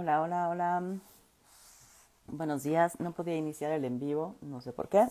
[0.00, 0.82] Hola, hola, hola.
[2.28, 3.00] Buenos días.
[3.00, 5.08] No podía iniciar el en vivo, no sé por qué,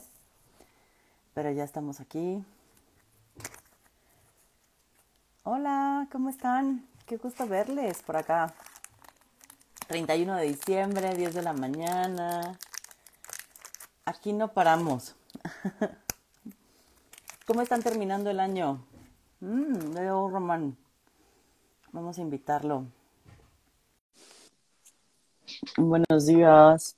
[1.33, 2.41] pero ya estamos aquí.
[5.43, 6.87] Hola, ¿cómo están?
[7.05, 8.53] Qué gusto verles por acá.
[9.87, 12.57] 31 de diciembre, 10 de la mañana.
[14.05, 15.17] Aquí no paramos.
[17.45, 18.85] ¿Cómo están terminando el año?
[19.41, 20.77] Mmm, Leo Román.
[21.91, 22.85] Vamos a invitarlo.
[25.77, 26.95] Buenos días.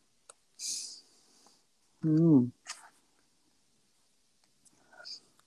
[2.02, 2.52] Mm.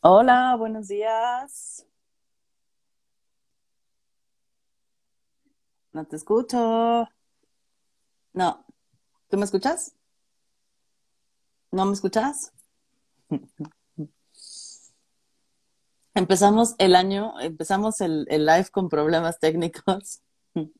[0.00, 1.86] Hola, buenos días.
[5.92, 7.08] No te escucho.
[8.32, 8.64] No.
[9.28, 9.94] ¿Tú me escuchas?
[11.70, 12.52] ¿No me escuchas?
[16.14, 20.20] Empezamos el año, empezamos el, el live con problemas técnicos.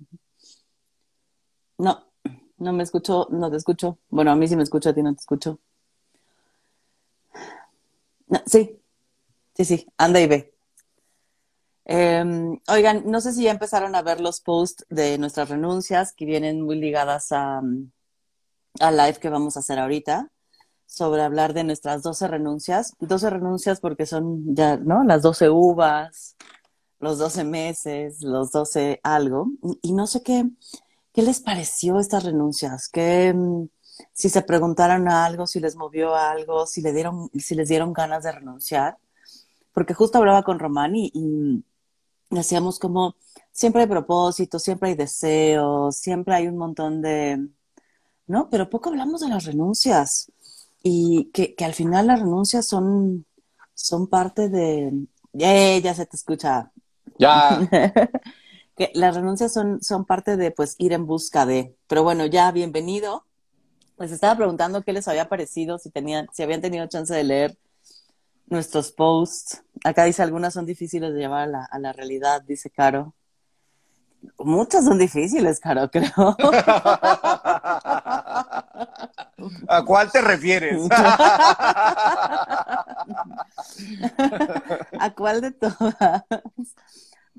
[1.79, 2.12] No,
[2.63, 3.99] no me escucho, no te escucho.
[4.11, 5.59] Bueno, a mí sí me escucho, a ti no te escucho.
[8.29, 8.81] No, sí,
[9.55, 10.55] sí, sí, anda y ve.
[11.85, 16.25] Em, oigan, no sé si ya empezaron a ver los posts de nuestras renuncias que
[16.25, 17.61] vienen muy ligadas a,
[18.81, 20.31] a live que vamos a hacer ahorita
[20.87, 22.95] sobre hablar de nuestras 12 renuncias.
[23.01, 25.05] 12 renuncias porque son ya, ¿no?
[25.05, 26.37] Las 12 uvas,
[27.01, 29.49] los 12 meses, los 12 algo.
[29.63, 30.45] Y, y no sé qué,
[31.13, 33.69] qué les pareció estas renuncias, que mm,
[34.13, 38.25] si se preguntaron algo, si les movió algo, si, le dieron, si les dieron ganas
[38.25, 38.99] de renunciar.
[39.73, 41.65] Porque justo hablaba con Román y, y
[42.31, 43.17] decíamos como,
[43.53, 47.49] siempre hay propósitos, siempre hay deseos, siempre hay un montón de...
[48.27, 48.49] ¿No?
[48.51, 50.31] Pero poco hablamos de las renuncias
[50.83, 53.27] y que, que al final las renuncias son,
[53.75, 55.07] son parte de...
[55.35, 55.81] ¡Eh!
[55.83, 56.71] ya se te escucha.
[57.19, 57.69] Ya.
[58.77, 61.75] que las renuncias son, son parte de pues ir en busca de.
[61.87, 63.27] Pero bueno, ya bienvenido.
[63.99, 67.59] Les estaba preguntando qué les había parecido, si tenían, si habían tenido chance de leer
[68.47, 69.63] nuestros posts.
[69.85, 73.15] Acá dice algunas son difíciles de llevar a la, a la realidad, dice Caro.
[74.39, 76.37] Muchas son difíciles, Caro, creo.
[79.69, 80.83] ¿A cuál te refieres?
[84.99, 86.25] ¿A cuál de todas?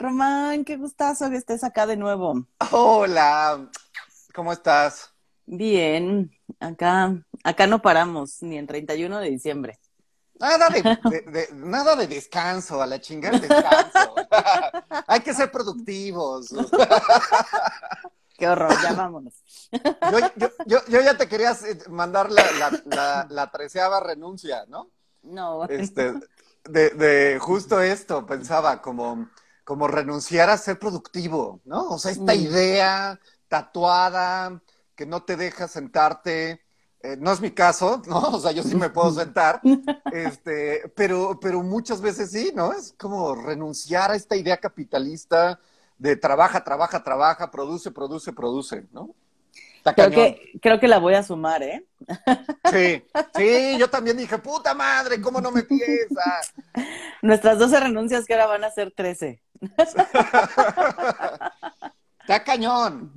[0.04, 2.46] Román, qué gustazo que estés acá de nuevo.
[2.72, 3.70] Hola,
[4.34, 5.14] ¿cómo estás?
[5.46, 9.80] Bien, acá, acá no paramos ni en 31 de diciembre.
[10.40, 14.16] Nada de, de- de- nada de descanso, a la chingada el descanso.
[15.08, 16.50] Hay que ser productivos.
[18.38, 19.34] Qué horror, ya vámonos.
[20.12, 21.56] Yo, yo, yo, yo ya te quería
[21.90, 24.90] mandar la, la, la, la treceava renuncia, ¿no?
[25.24, 26.14] No, Este,
[26.66, 29.30] de, de justo esto, pensaba, como,
[29.64, 31.90] como renunciar a ser productivo, ¿no?
[31.90, 34.62] O sea, esta idea tatuada
[34.96, 36.62] que no te deja sentarte.
[37.02, 38.20] eh, no es mi caso, ¿no?
[38.20, 39.62] O sea, yo sí me puedo sentar,
[40.12, 42.74] este, pero, pero muchas veces sí, ¿no?
[42.74, 45.60] Es como renunciar a esta idea capitalista
[45.98, 49.16] de trabaja, trabaja, trabaja, produce, produce, produce, ¿no?
[49.84, 50.36] Está creo cañón.
[50.36, 51.86] que, creo que la voy a sumar, ¿eh?
[52.64, 53.04] Sí,
[53.36, 56.24] sí, yo también dije, puta madre, ¿cómo no me piensa?
[57.22, 59.42] Nuestras 12 renuncias que ahora van a ser 13.
[62.22, 63.12] Está cañón,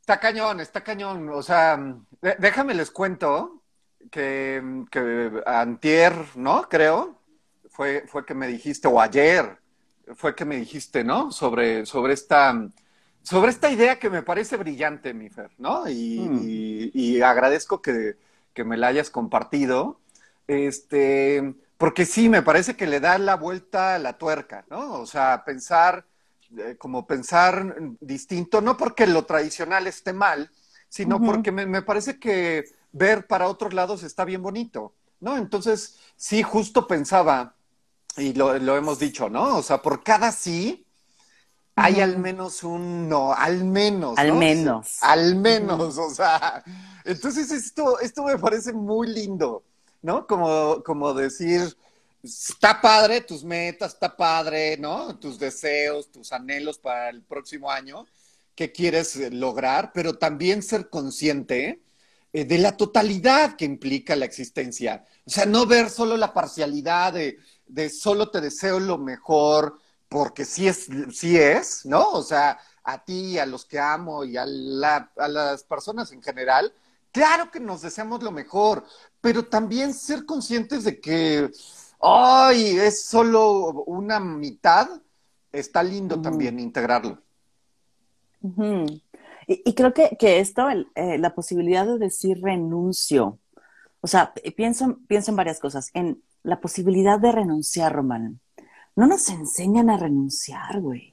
[0.00, 1.28] está cañón, está cañón.
[1.30, 1.96] O sea,
[2.38, 3.64] déjame les cuento
[4.08, 6.68] que, que antier, ¿no?
[6.68, 7.18] Creo,
[7.70, 9.58] fue, fue que me dijiste, o ayer,
[10.14, 11.32] fue que me dijiste, ¿no?
[11.32, 12.54] Sobre, sobre esta,
[13.22, 15.88] sobre esta idea que me parece brillante, mi Fer, ¿no?
[15.88, 16.38] Y, Mm.
[16.94, 18.16] y- y agradezco que,
[18.54, 20.00] que me la hayas compartido.
[20.46, 24.94] Este, porque sí, me parece que le da la vuelta a la tuerca, ¿no?
[25.00, 26.04] O sea, pensar,
[26.58, 30.50] eh, como pensar distinto, no porque lo tradicional esté mal,
[30.88, 35.36] sino porque me, me parece que ver para otros lados está bien bonito, ¿no?
[35.38, 37.54] Entonces, sí, justo pensaba,
[38.16, 39.56] y lo, lo hemos dicho, ¿no?
[39.56, 40.86] O sea, por cada sí
[41.74, 44.34] hay al menos un no, al menos, Al ¿no?
[44.36, 44.96] menos.
[45.00, 46.62] Al menos, o sea.
[47.04, 49.64] Entonces, esto, esto me parece muy lindo,
[50.02, 50.26] ¿no?
[50.26, 51.76] Como, como decir,
[52.22, 55.16] está padre tus metas, está padre, ¿no?
[55.18, 58.06] Tus deseos, tus anhelos para el próximo año
[58.54, 61.80] que quieres eh, lograr, pero también ser consciente
[62.32, 65.04] eh, de la totalidad que implica la existencia.
[65.24, 69.78] O sea, no ver solo la parcialidad de, de solo te deseo lo mejor,
[70.12, 72.10] porque sí es, sí es, ¿no?
[72.10, 76.22] O sea, a ti, a los que amo y a, la- a las personas en
[76.22, 76.72] general,
[77.12, 78.84] claro que nos deseamos lo mejor,
[79.20, 81.50] pero también ser conscientes de que,
[82.00, 84.88] ay, es solo una mitad,
[85.52, 87.18] está lindo también integrarlo.
[89.46, 93.38] Y, creo que, que esto, eh, la posibilidad de decir renuncio,
[94.00, 95.90] o sea, pienso, pienso en varias cosas.
[95.94, 98.40] En la posibilidad de renunciar, Román.
[98.94, 101.12] No nos enseñan a renunciar, güey.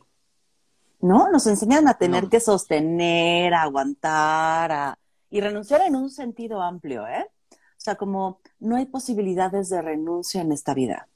[1.01, 1.29] ¿No?
[1.29, 4.99] Nos enseñan a tener que sostener, a aguantar, a...
[5.29, 7.25] y renunciar en un sentido amplio, ¿eh?
[7.51, 11.07] O sea, como no hay posibilidades de renuncia en esta vida.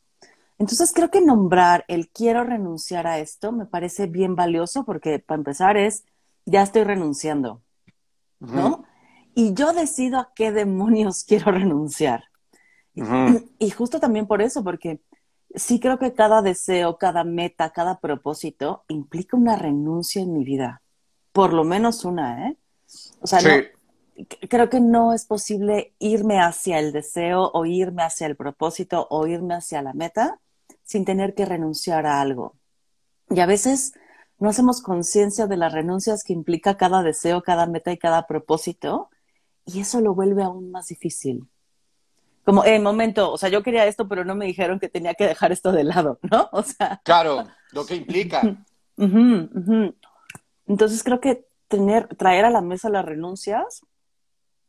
[0.57, 5.39] Entonces creo que nombrar el quiero renunciar a esto me parece bien valioso porque para
[5.39, 6.05] empezar es,
[6.45, 7.61] ya estoy renunciando,
[8.39, 8.85] ¿no?
[9.35, 12.25] Y yo decido a qué demonios quiero renunciar.
[13.59, 15.01] Y justo también por eso, porque
[15.55, 20.81] sí creo que cada deseo, cada meta, cada propósito implica una renuncia en mi vida.
[21.31, 22.57] Por lo menos una, ¿eh?
[23.21, 23.39] O sea,
[24.49, 29.25] creo que no es posible irme hacia el deseo o irme hacia el propósito o
[29.27, 30.39] irme hacia la meta
[30.83, 32.55] sin tener que renunciar a algo.
[33.29, 33.93] Y a veces
[34.37, 39.09] no hacemos conciencia de las renuncias que implica cada deseo, cada meta y cada propósito,
[39.65, 41.47] y eso lo vuelve aún más difícil.
[42.43, 45.27] Como, en momento, o sea, yo quería esto, pero no me dijeron que tenía que
[45.27, 46.49] dejar esto de lado, ¿no?
[46.51, 47.01] O sea.
[47.03, 48.41] Claro, lo que implica.
[50.67, 53.81] Entonces creo que tener, traer a la mesa las renuncias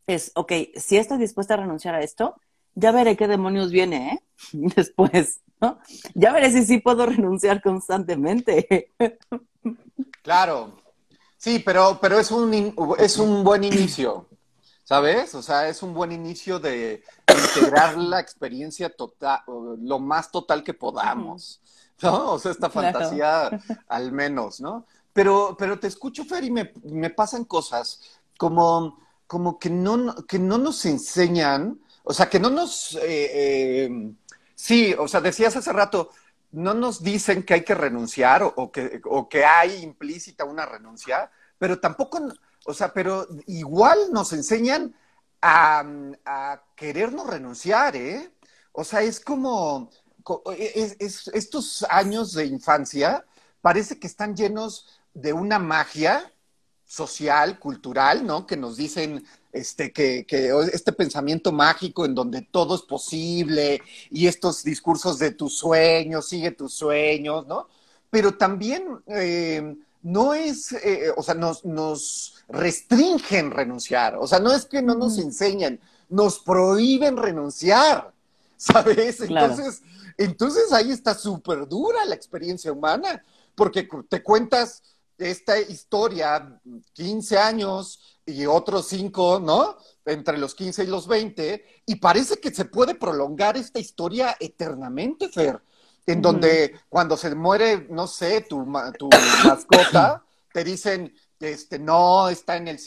[0.06, 2.36] es, ok, si estás dispuesta a renunciar a esto,
[2.74, 4.22] ya veré qué demonios viene, ¿eh?
[4.52, 5.40] Después.
[6.14, 8.90] Ya veré si sí puedo renunciar constantemente.
[10.22, 10.74] Claro,
[11.38, 14.28] sí, pero, pero es, un, es un buen inicio,
[14.84, 15.34] ¿sabes?
[15.34, 20.74] O sea, es un buen inicio de integrar la experiencia total, lo más total que
[20.74, 21.60] podamos,
[22.00, 22.32] ¿no?
[22.32, 23.50] O sea, esta fantasía
[23.88, 24.86] al menos, ¿no?
[25.12, 28.00] Pero, pero te escucho, Fer, y me, me pasan cosas
[28.38, 32.94] como, como que, no, que no nos enseñan, o sea, que no nos...
[32.96, 33.30] Eh,
[33.86, 34.14] eh,
[34.54, 36.10] Sí, o sea, decías hace rato,
[36.52, 41.30] no nos dicen que hay que renunciar o, que, o que hay implícita una renuncia,
[41.58, 42.20] pero tampoco,
[42.64, 44.94] o sea, pero igual nos enseñan
[45.40, 48.30] a, querernos renunciar, ¿eh?
[48.72, 49.90] O sea, es como,
[50.98, 53.24] estos años de infancia
[53.60, 56.32] parece que están llenos de una magia
[56.86, 58.46] social, cultural, ¿no?
[58.46, 60.26] Que nos dicen este, que,
[60.72, 66.50] este pensamiento mágico en donde todo es posible y estos discursos de tus sueños, sigue
[66.50, 67.68] tus sueños, ¿no?
[68.10, 74.52] Pero también eh, no es, eh, o sea, nos, nos restringen renunciar, o sea, no
[74.52, 75.80] es que no nos enseñan,
[76.10, 78.12] nos prohíben renunciar,
[78.56, 79.22] ¿sabes?
[79.22, 79.82] Entonces,
[80.18, 83.24] entonces ahí está súper dura la experiencia humana,
[83.54, 84.82] porque te cuentas
[85.16, 86.60] esta historia,
[86.92, 89.78] 15 años y otros 5, ¿no?
[90.04, 95.30] Entre los 15 y los 20, y parece que se puede prolongar esta historia eternamente,
[95.30, 95.62] Fer,
[96.06, 98.64] en donde cuando se muere, no sé, tu,
[98.98, 99.08] tu
[99.44, 100.22] mascota,
[100.52, 102.78] te dicen, este, no, está en el,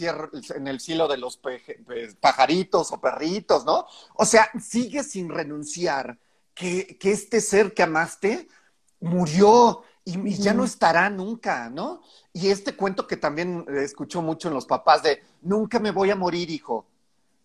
[0.55, 1.39] en el cielo de los
[2.19, 3.85] pajaritos o perritos, ¿no?
[4.15, 6.17] O sea, sigue sin renunciar
[6.53, 8.47] que, que este ser que amaste
[8.99, 12.01] murió y, ya no estará nunca, ¿no?
[12.31, 16.15] Y este cuento que también escucho mucho en los papás de, nunca me voy a
[16.15, 16.85] morir, hijo.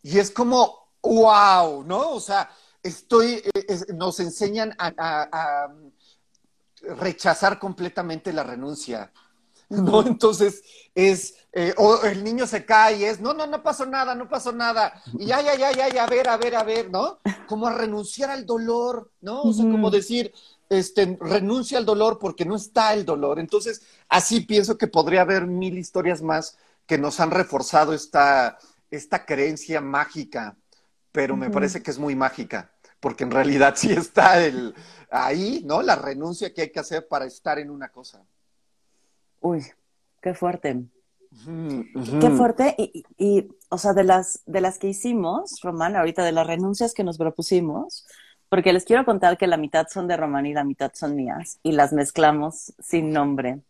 [0.03, 2.11] Y es como, wow, ¿no?
[2.11, 2.49] O sea,
[2.83, 5.69] estoy, eh, nos enseñan a,
[6.99, 9.13] rechazar completamente la renuncia.
[9.69, 10.05] ¿no?
[10.07, 10.63] Entonces
[10.95, 14.29] es, eh, o el niño se cae y es, no, no, no pasó nada, no
[14.29, 15.01] pasó nada.
[15.19, 17.19] Y ya, ya, ya, ya, ya, a ver, a ver, a ver, ¿no?
[17.47, 19.43] Como a renunciar al dolor, ¿no?
[19.43, 20.33] O sea, como decir,
[20.69, 23.39] este, renuncia al dolor porque no está el dolor.
[23.39, 28.59] Entonces, así pienso que podría haber mil historias más que nos han reforzado esta,
[28.91, 30.57] esta creencia mágica,
[31.13, 32.72] pero me parece que es muy mágica,
[33.03, 34.75] porque en realidad sí está el,
[35.11, 35.83] ahí, ¿no?
[35.83, 38.25] La renuncia que hay que hacer para estar en una cosa.
[39.41, 39.67] Uy,
[40.23, 40.85] qué fuerte.
[41.45, 42.75] Qué fuerte.
[42.79, 46.95] Y, y, o sea, de las, de las que hicimos, Román, ahorita de las renuncias
[46.95, 48.07] que nos propusimos,
[48.49, 51.59] porque les quiero contar que la mitad son de Román y la mitad son mías,
[51.63, 53.63] y las mezclamos sin nombre.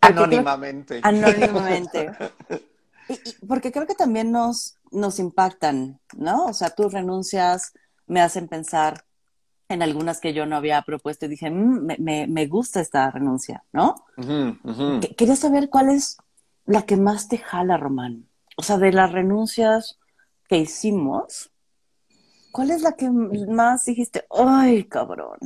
[0.00, 1.00] anónimamente.
[1.02, 2.10] anónimamente.
[3.46, 6.46] porque creo que también nos, nos impactan, ¿no?
[6.46, 7.74] O sea, tus renuncias
[8.12, 9.04] me hacen pensar
[9.68, 13.64] en algunas que yo no había propuesto y dije, mm, me, me, gusta esta renuncia,
[13.72, 14.04] ¿no?
[15.16, 16.18] Quería saber cuál es
[16.66, 18.28] la que más te jala, Román.
[18.56, 19.98] O sea, de las renuncias
[20.48, 21.52] que hicimos,
[22.52, 25.38] ¿Cuál es la que más dijiste, ay, cabrón?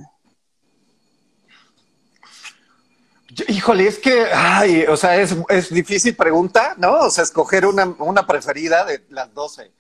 [3.47, 7.07] Híjole, es que, ay, o sea, es, es difícil pregunta, ¿no?
[7.07, 9.71] O sea, escoger una, una preferida de las 12,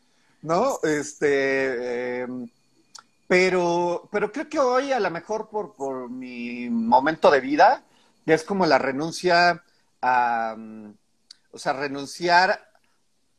[0.43, 0.78] ¿no?
[0.85, 2.49] Este, em,
[3.26, 7.85] pero, pero creo que hoy, a lo mejor por, por mi momento de vida,
[8.25, 9.62] es como la renuncia
[10.02, 10.56] a,
[11.50, 12.71] O sea, renunciar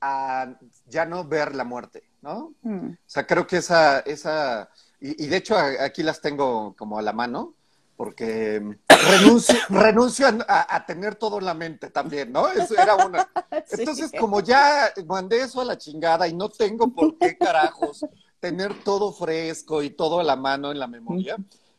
[0.02, 2.54] a ya no ver la muerte, ¿no?
[2.62, 2.92] Mm.
[2.92, 7.02] O sea, creo que esa, esa, y, y de hecho aquí las tengo como a
[7.02, 7.56] la mano,
[7.98, 12.48] porque renuncio, renuncio a, a tener todo en la mente también, ¿no?
[12.48, 13.28] Eso era una.
[13.66, 13.76] Sí.
[13.80, 18.06] Entonces, como ya mandé eso a la chingada y no tengo por qué carajos
[18.40, 21.38] tener todo fresco y todo a la mano en la memoria,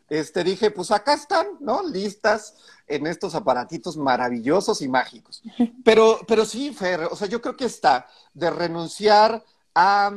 [0.09, 1.83] este dije, pues acá están, ¿no?
[1.87, 5.43] Listas en estos aparatitos maravillosos y mágicos.
[5.85, 9.43] Pero, pero sí, Fer, o sea, yo creo que está de renunciar
[9.75, 10.11] a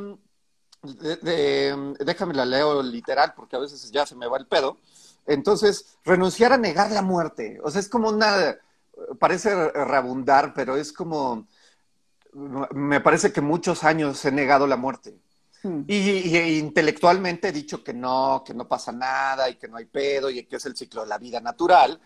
[0.84, 4.78] de- de- déjame la leo literal porque a veces ya se me va el pedo.
[5.28, 7.60] Entonces, renunciar a negar la muerte.
[7.64, 8.58] O sea, es como una,
[9.20, 11.48] parece reabundar, pero es como,
[12.34, 15.16] me parece que muchos años he negado la muerte.
[15.64, 15.82] Mm.
[15.88, 19.78] Y, y- e intelectualmente he dicho que no, que no pasa nada y que no
[19.78, 22.00] hay pedo y que es el ciclo de la vida natural.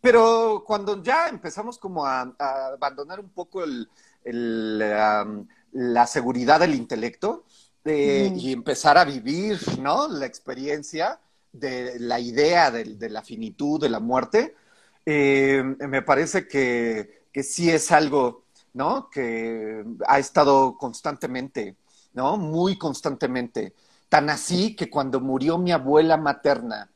[0.00, 3.88] Pero cuando ya empezamos como a, a abandonar un poco el,
[4.24, 4.82] el,
[5.26, 7.44] um, la seguridad del intelecto
[7.84, 10.08] eh, y empezar a vivir, ¿no?
[10.08, 11.20] La experiencia
[11.52, 14.56] de la idea de, de la finitud, de la muerte,
[15.04, 19.10] eh, me parece que, que sí es algo, ¿no?
[19.10, 21.76] Que ha estado constantemente,
[22.14, 22.36] ¿no?
[22.36, 23.74] Muy constantemente.
[24.08, 26.90] Tan así que cuando murió mi abuela materna,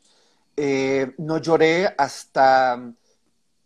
[0.56, 2.92] eh, no lloré hasta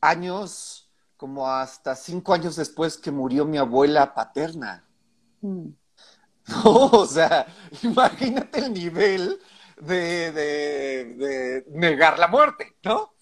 [0.00, 4.84] años, como hasta cinco años después que murió mi abuela paterna.
[5.40, 5.68] Mm.
[6.64, 7.46] No, o sea,
[7.82, 9.38] imagínate el nivel
[9.80, 13.12] de, de- de negar la muerte, ¿no?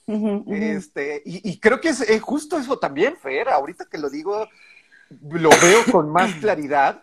[0.76, 3.50] Este, y, y creo que es eh, justo eso también, Fer.
[3.50, 4.48] Ahorita que lo digo,
[5.30, 7.02] lo veo con más claridad.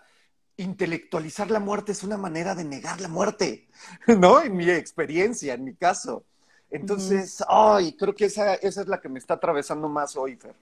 [0.57, 3.67] Intelectualizar la muerte es una manera de negar la muerte,
[4.07, 4.41] ¿no?
[4.41, 6.23] En mi experiencia, en mi caso.
[6.71, 10.55] Entonces, ay, creo que esa, esa es la que me está atravesando más hoy, Fer.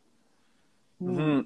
[1.00, 1.46] Ujú.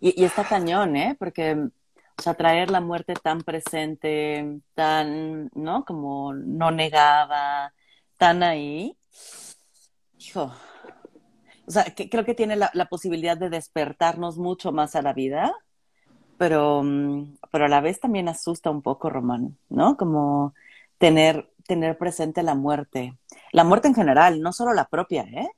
[0.00, 1.16] Y, y está cañón, ¿eh?
[1.18, 5.84] Porque, o sea, traer la muerte tan presente, tan, ¿no?
[5.84, 7.72] Como no negada,
[8.18, 8.96] tan ahí.
[10.18, 10.52] Hijo.
[11.66, 15.12] O sea, que, creo que tiene la, la posibilidad de despertarnos mucho más a la
[15.12, 15.54] vida,
[16.42, 19.96] pero, mm, pero a la vez también asusta un poco, Román, ¿no?
[19.96, 20.54] Como
[20.98, 23.16] tener, tener presente la muerte.
[23.52, 25.48] La muerte en general, no solo la propia, ¿eh?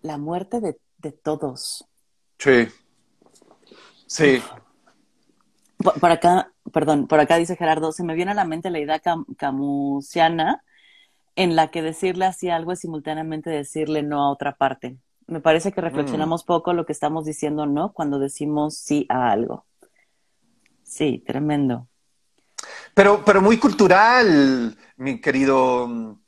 [0.00, 1.84] La muerte de, de todos.
[2.38, 2.68] Sí.
[4.06, 4.40] Sí.
[5.76, 8.78] Por, por acá, perdón, por acá dice Gerardo, se me viene a la mente la
[8.80, 10.64] idea cam- camusiana
[11.36, 14.96] en la que decirle así algo es simultáneamente decirle no a otra parte.
[15.26, 19.66] Me parece que reflexionamos poco lo que estamos diciendo no cuando decimos sí a algo.
[20.94, 21.88] Sí, tremendo.
[22.94, 26.18] Pero, pero muy cultural, mi querido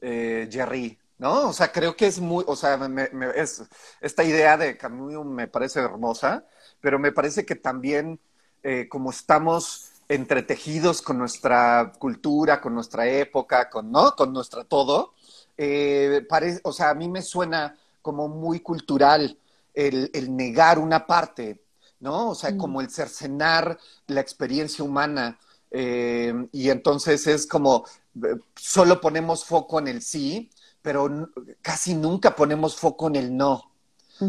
[0.00, 1.48] eh, Jerry, ¿no?
[1.48, 3.62] O sea, creo que es muy, o sea, me- es,
[4.00, 6.44] esta idea de Camus me parece hermosa,
[6.80, 8.20] pero me parece que también,
[8.62, 14.14] eh, como estamos entretejidos con nuestra cultura, con nuestra época, con, ¿no?
[14.16, 15.14] Con nuestra todo,
[15.56, 16.26] eh,
[16.64, 19.36] o sea, a mí me suena como muy cultural
[19.74, 21.60] el negar una parte,
[22.00, 22.30] ¿no?
[22.30, 25.38] O sea, como el cercenar la experiencia humana.
[25.72, 27.84] eh, y entonces es como,
[28.16, 30.50] eh, solo ponemos foco en el sí,
[30.82, 31.30] pero
[31.62, 33.70] casi nunca ponemos foco en el no.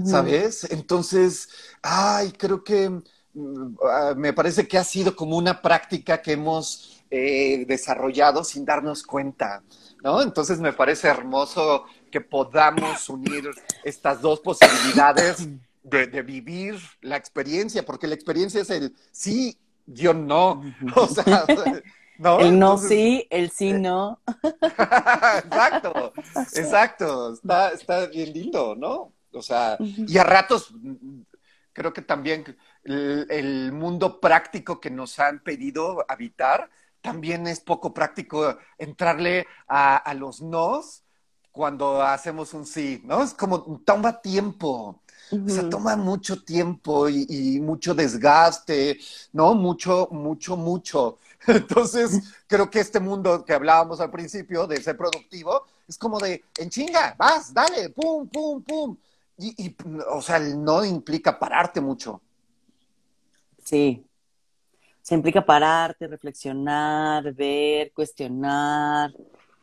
[0.06, 0.66] ¿sabes?
[0.72, 1.50] Entonces,
[1.82, 2.90] ay, creo que
[3.34, 8.64] mm, ah, me parece que ha sido como una práctica que hemos eh, desarrollado sin
[8.66, 9.64] darnos cuenta,
[10.04, 10.22] ¿no?
[10.22, 13.50] Entonces me parece hermoso que podamos unir
[13.84, 15.50] estas dos posibilidades
[15.84, 20.62] de, de vivir la experiencia, porque la experiencia es el sí, yo no.
[20.96, 21.46] O sea,
[22.18, 22.40] ¿no?
[22.40, 24.22] El no Entonces- sí, el sí no.
[24.62, 26.14] exacto,
[26.56, 27.34] exacto.
[27.34, 29.14] Está, está bien lindo, ¿no?
[29.34, 31.22] O sea, y a ratos mm,
[31.74, 32.44] creo que también
[32.84, 36.70] el, el mundo práctico que nos han pedido habitar
[37.02, 41.04] también es poco práctico entrarle a, a los nos
[41.52, 43.24] cuando hacemos un sí, ¿no?
[43.24, 45.02] Es como toma tiempo.
[45.32, 49.00] O sea, toma mucho tiempo y, y mucho desgaste,
[49.32, 49.54] ¿no?
[49.54, 51.20] Mucho, mucho, mucho.
[51.48, 56.44] Entonces, creo que este mundo que hablábamos al principio de ser productivo es como de,
[56.58, 58.98] en chinga, vas, dale, pum, pum, pum.
[59.38, 59.76] Y, y,
[60.10, 62.22] o sea, no implica pararte mucho.
[63.64, 64.06] Sí.
[65.02, 69.12] Se implica pararte, reflexionar, ver, cuestionar,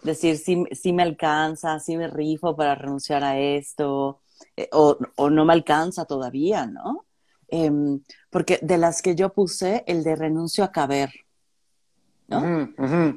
[0.03, 4.21] decir si, si me alcanza, si me rifo para renunciar a esto,
[4.59, 7.05] eh, o, o no me alcanza todavía, ¿no?
[7.47, 11.11] Em, porque de las que yo puse, el de renuncio a caber,
[12.29, 12.43] ¿no?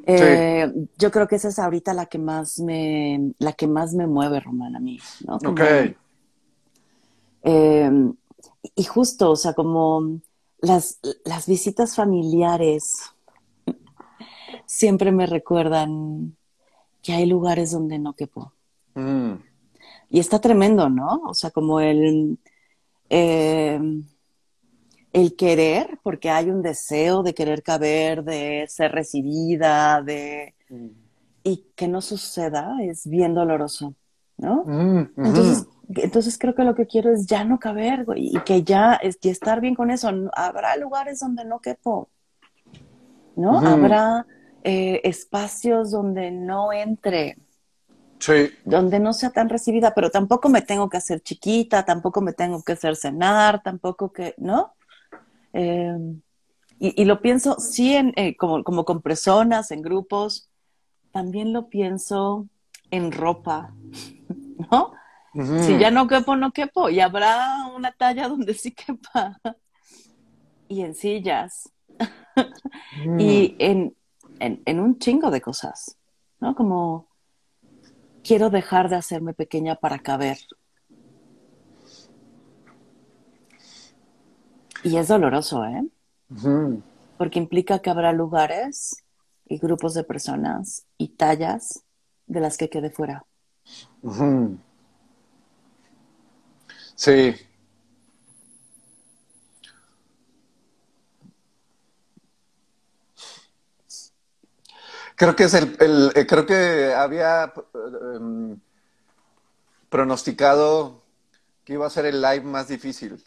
[0.06, 4.06] Eh, yo creo que esa es ahorita la que más me, la que más me
[4.06, 5.40] mueve, Román, a mí, ¿no?
[5.40, 5.62] Como, Ok.
[7.44, 7.92] eh,
[8.76, 10.22] y justo, o sea, como
[10.60, 12.94] las, las visitas familiares
[14.68, 16.38] siempre me recuerdan
[17.02, 18.54] que hay lugares donde no quepo.
[18.96, 19.51] Mm.
[20.12, 21.22] Y está tremendo, ¿no?
[21.26, 22.38] O sea, como el,
[23.10, 23.80] eh,
[25.14, 30.54] el querer, porque hay un deseo de querer caber, de ser recibida, de...
[30.70, 30.88] Mm.
[31.44, 33.96] Y que no suceda es bien doloroso,
[34.38, 34.64] ¿no?
[34.66, 35.12] Mm.
[35.18, 35.66] Entonces,
[35.96, 39.18] entonces creo que lo que quiero es ya no caber, güey, y que ya, es,
[39.22, 40.10] y estar bien con eso.
[40.34, 42.10] Habrá lugares donde no quepo,
[43.36, 43.60] ¿no?
[43.60, 44.28] Habrá
[44.64, 47.38] eh, espacios donde no entre,
[48.22, 48.52] Sí.
[48.64, 52.64] donde no sea tan recibida, pero tampoco me tengo que hacer chiquita, tampoco me tengo
[52.64, 54.74] que hacer cenar, tampoco que, ¿no?
[55.54, 55.98] Eh,
[56.80, 60.50] y, y lo pienso, sí, en, eh, como, como con personas, en grupos,
[61.12, 62.48] también lo pienso
[62.92, 63.74] en ropa,
[64.72, 64.94] ¿no?
[65.34, 66.90] Si ya no quepo, no quepo.
[66.90, 69.40] Y habrá una talla donde sí quepa.
[70.68, 71.70] Y en sillas.
[73.06, 73.20] Mm.
[73.20, 73.96] Y en,
[74.40, 75.98] en, en un chingo de cosas.
[76.42, 76.56] ¿No?
[76.56, 77.08] Como
[78.24, 80.38] quiero dejar de hacerme pequeña para caber.
[84.84, 85.84] Y es doloroso, ¿eh?
[87.18, 89.04] Porque implica que habrá lugares
[89.46, 91.84] y grupos de personas y tallas
[92.26, 93.26] de las que quede fuera.
[94.02, 94.58] Ujú.
[96.96, 97.36] Sí.
[105.22, 108.60] Creo que es el, el- eh, creo que había eh, em,
[109.88, 111.04] pronosticado
[111.64, 113.24] que iba a ser el live más difícil.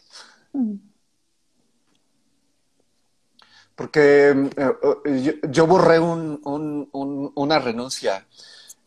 [3.77, 4.73] Porque em, eh,
[5.05, 8.27] eh, yo, yo borré un- un- un- una renuncia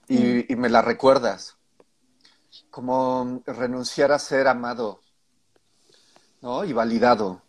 [0.06, 1.56] y, y me la recuerdas.
[2.70, 5.00] Como renunciar a ser amado,
[6.42, 6.62] ¿no?
[6.62, 7.40] Y validado.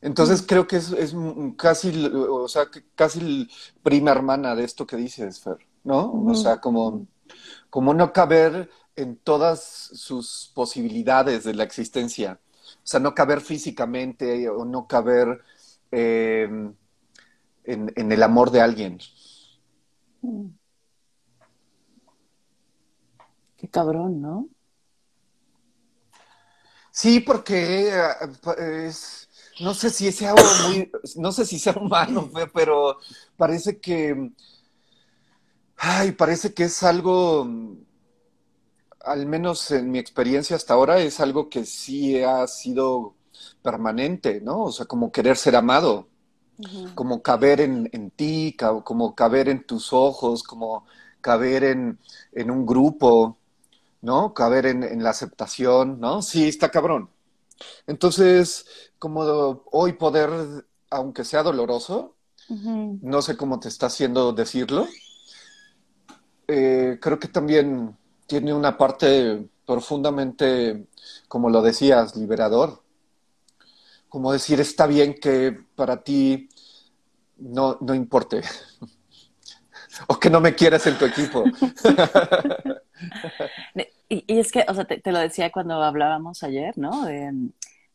[0.00, 1.14] Entonces creo que es, es
[1.56, 3.48] casi, o sea, casi
[3.82, 6.12] prima hermana de esto que dices, Fer, ¿no?
[6.26, 7.06] O sea, como,
[7.70, 12.40] como no caber en todas sus posibilidades de la existencia.
[12.64, 15.42] O sea, no caber físicamente o no caber
[15.90, 16.48] eh,
[17.64, 18.98] en, en el amor de alguien.
[23.56, 24.48] Qué cabrón, ¿no?
[26.90, 29.25] Sí, porque eh, es,
[29.60, 32.98] no sé si sea algo muy, no sé si sea humano, pero
[33.36, 34.30] parece que,
[35.76, 37.46] ay, parece que es algo,
[39.00, 43.14] al menos en mi experiencia hasta ahora, es algo que sí ha sido
[43.62, 44.64] permanente, ¿no?
[44.64, 46.08] O sea, como querer ser amado,
[46.94, 50.86] como caber en, en ti, como caber en tus ojos, como
[51.20, 51.98] caber en,
[52.32, 53.38] en un grupo,
[54.02, 54.34] ¿no?
[54.34, 56.22] Caber en, en la aceptación, ¿no?
[56.22, 57.10] Sí, está cabrón.
[57.86, 58.66] Entonces,
[59.14, 60.30] hoy poder,
[60.90, 62.16] aunque sea doloroso,
[62.48, 64.86] no sé cómo te está haciendo decirlo,
[66.48, 70.86] eh, creo que también tiene una parte profundamente,
[71.28, 72.82] como lo decías, liberador.
[74.08, 76.48] Como decir, está bien que para ti
[77.38, 78.42] no, no importe.
[80.08, 81.44] O que no me quieras en tu equipo.
[84.08, 87.04] Y, y es que, o sea, te, te lo decía cuando hablábamos ayer, ¿no?
[87.06, 87.32] De,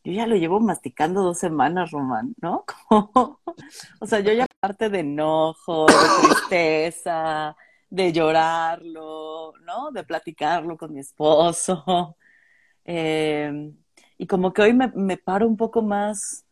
[0.03, 2.65] yo ya lo llevo masticando dos semanas, Román, ¿no?
[2.89, 3.39] Como,
[3.99, 7.55] o sea, yo ya parte de enojo, de tristeza,
[7.89, 9.91] de llorarlo, ¿no?
[9.91, 12.15] De platicarlo con mi esposo.
[12.83, 13.71] Eh,
[14.17, 16.45] y como que hoy me, me paro un poco más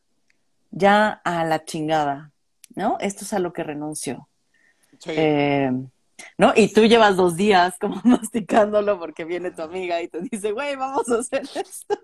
[0.72, 2.32] ya a la chingada,
[2.76, 2.98] ¿no?
[3.00, 4.30] Esto es a lo que renuncio.
[5.00, 5.12] Sí.
[5.16, 5.72] Eh,
[6.38, 6.54] ¿no?
[6.56, 10.76] Y tú llevas dos días como masticándolo porque viene tu amiga y te dice, güey,
[10.76, 11.96] vamos a hacer esto.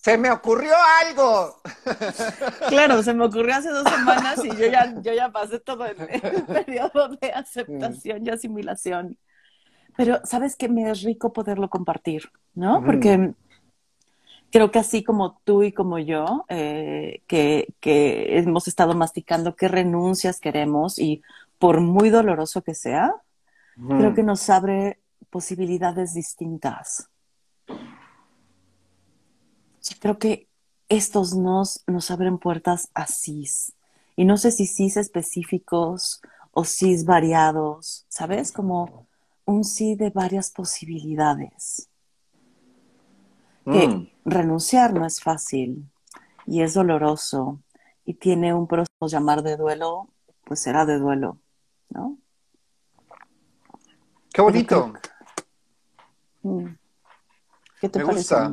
[0.00, 1.60] Se me ocurrió algo.
[2.68, 5.96] Claro, se me ocurrió hace dos semanas y yo ya, yo ya pasé todo el,
[6.00, 9.18] el periodo de aceptación y asimilación.
[9.96, 10.68] Pero, ¿sabes qué?
[10.68, 12.78] Me es rico poderlo compartir, ¿no?
[12.78, 12.86] Ujú.
[12.86, 13.34] Porque
[14.50, 19.68] creo que así como tú y como yo, eh, que, que hemos estado masticando qué
[19.68, 21.22] renuncias queremos y
[21.58, 23.14] por muy doloroso que sea,
[23.76, 27.08] creo que nos abre posibilidades distintas.
[30.00, 30.48] Creo que
[30.88, 33.72] estos nos nos abren puertas a cis.
[34.16, 36.20] Y no sé si cis específicos
[36.52, 38.52] o cis variados, ¿sabes?
[38.52, 39.08] Como
[39.44, 41.88] un sí de varias posibilidades.
[43.64, 44.08] Que Mm.
[44.24, 45.90] renunciar no es fácil
[46.46, 47.60] y es doloroso
[48.04, 50.08] y tiene un proceso llamar de duelo,
[50.44, 51.38] pues será de duelo,
[51.88, 52.18] ¿no?
[54.34, 54.92] Qué bonito.
[56.42, 56.66] Mm.
[57.80, 58.48] ¿Qué te Me parece, gusta.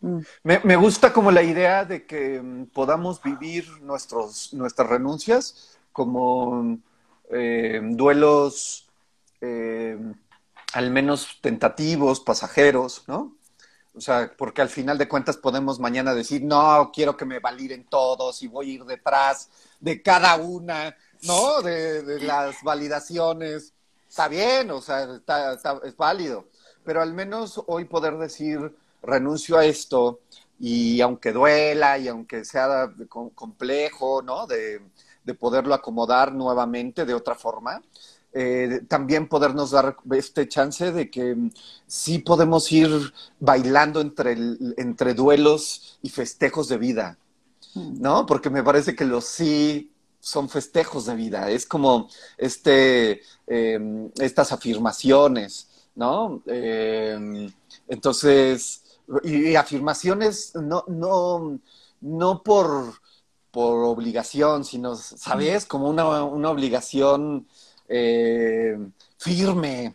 [0.00, 0.20] Mm.
[0.44, 6.78] Me, gusta como la idea de que mm, podamos vivir nuestros, nuestras renuncias como
[7.30, 8.88] eh, duelos
[9.40, 9.98] eh,
[10.72, 13.36] al menos tentativos, pasajeros, ¿no?
[13.96, 17.84] O sea, porque al final de cuentas podemos mañana decir, no, quiero que me validen
[17.84, 21.60] todos y voy a ir detrás de cada una, ¿no?
[21.60, 23.73] De, las validaciones.
[24.14, 25.08] Está bien, o sea,
[25.82, 26.44] es válido.
[26.84, 28.72] Pero al menos hoy poder decir,
[29.02, 30.20] renuncio a esto
[30.60, 34.46] y aunque duela y aunque sea complejo, ¿no?
[34.46, 34.80] De,
[35.24, 37.82] de poderlo acomodar nuevamente de otra forma,
[38.32, 41.36] eh, también podernos dar este chance de que
[41.88, 44.36] sí podemos ir bailando entre,
[44.76, 47.18] entre duelos y festejos de vida,
[47.74, 48.26] ¿no?
[48.26, 49.90] Porque me parece que los sí
[50.24, 52.08] son festejos de vida, es como
[52.38, 56.42] este, em, estas afirmaciones, ¿no?
[56.46, 57.52] Em,
[57.88, 58.82] entonces,
[59.22, 61.58] y, afirmaciones no, no,
[62.00, 62.94] no por,
[63.50, 65.66] por obligación, sino, ¿sabes?
[65.66, 67.46] Como una, una obligación
[67.88, 68.78] eh,
[69.18, 69.94] firme,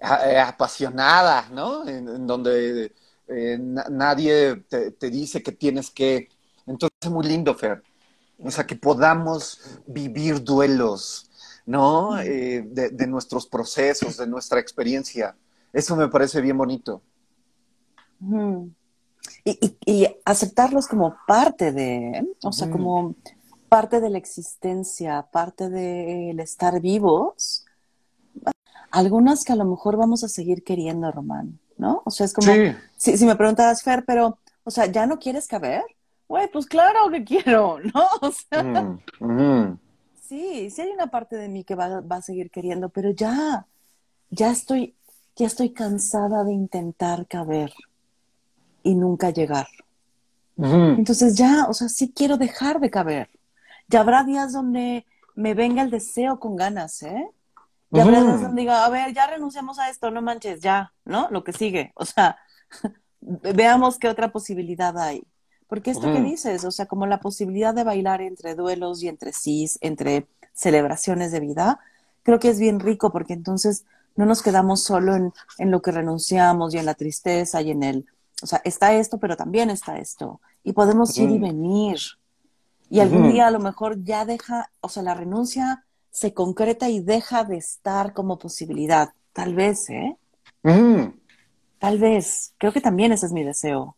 [0.00, 1.88] eh, apasionada, ¿no?
[1.88, 2.92] En, donde
[3.28, 6.28] eh, nadie te, dice que tienes que.
[6.66, 7.82] Entonces, es muy lindo, Fer.
[8.42, 11.30] O sea, que podamos vivir duelos,
[11.66, 12.16] ¿no?
[12.16, 15.36] de, nuestros procesos, de nuestra experiencia.
[15.72, 17.00] Eso me parece bien bonito.
[19.44, 23.14] y, aceptarlos como parte de, o sea, como
[23.68, 27.64] parte de la existencia, parte del estar vivos,
[28.92, 32.00] algunas que a lo mejor vamos a seguir queriendo, Román, ¿no?
[32.04, 32.52] O sea, es como,
[32.96, 35.82] si, me preguntas, Fer, pero, o sea, ¿ya no quieres caber?
[36.28, 38.06] Güey, pues claro que quiero, ¿no?
[38.20, 39.78] O sea, mm, mm.
[40.22, 43.66] sí, sí hay una parte de mí que va, a seguir queriendo, pero ya,
[44.30, 44.94] ya estoy,
[45.36, 47.72] ya estoy cansada de intentar caber
[48.82, 49.66] y nunca llegar.
[50.56, 53.28] Entonces ya, o sea, sí quiero dejar de caber.
[53.88, 57.28] Ya habrá días donde me venga el deseo con ganas, ¿eh?
[57.90, 61.28] Ya habrá días donde diga, a ver, ya renunciamos a esto, no manches, ya, ¿no?
[61.30, 61.92] Lo que sigue.
[61.96, 62.38] O sea,
[63.20, 65.24] veamos qué otra posibilidad hay.
[65.68, 69.32] Porque esto que dices, o sea, como la posibilidad de bailar entre duelos y entre
[69.32, 71.80] sí, entre celebraciones de vida,
[72.22, 73.84] creo que es bien rico porque entonces
[74.16, 77.82] no nos quedamos solo en, en lo que renunciamos y en la tristeza y en
[77.82, 78.06] el,
[78.42, 80.40] o sea, está esto, pero también está esto.
[80.62, 81.98] Y podemos ir y venir.
[82.90, 87.00] Y algún día a lo mejor ya deja, o sea, la renuncia se concreta y
[87.00, 89.10] deja de estar como posibilidad.
[89.32, 90.16] Tal vez, ¿eh?
[91.78, 92.54] Tal vez.
[92.58, 93.96] Creo que también ese es mi deseo.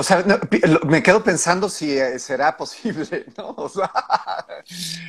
[0.00, 0.24] O sea,
[0.86, 3.50] me quedo pensando si eh, será posible, ¿no?
[3.50, 3.92] O sea,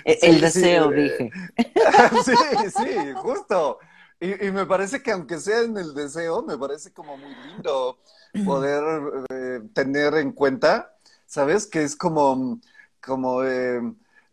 [0.04, 1.32] e-, el, deseo, eh, dije.
[2.26, 2.34] sí,
[2.76, 3.80] sí, justo.
[4.20, 8.00] Y, y, me parece que aunque sea en el deseo, me parece como muy lindo
[8.46, 11.68] poder eh, tener en cuenta, ¿sabes?
[11.68, 12.60] Que es como,
[13.02, 13.82] como eh,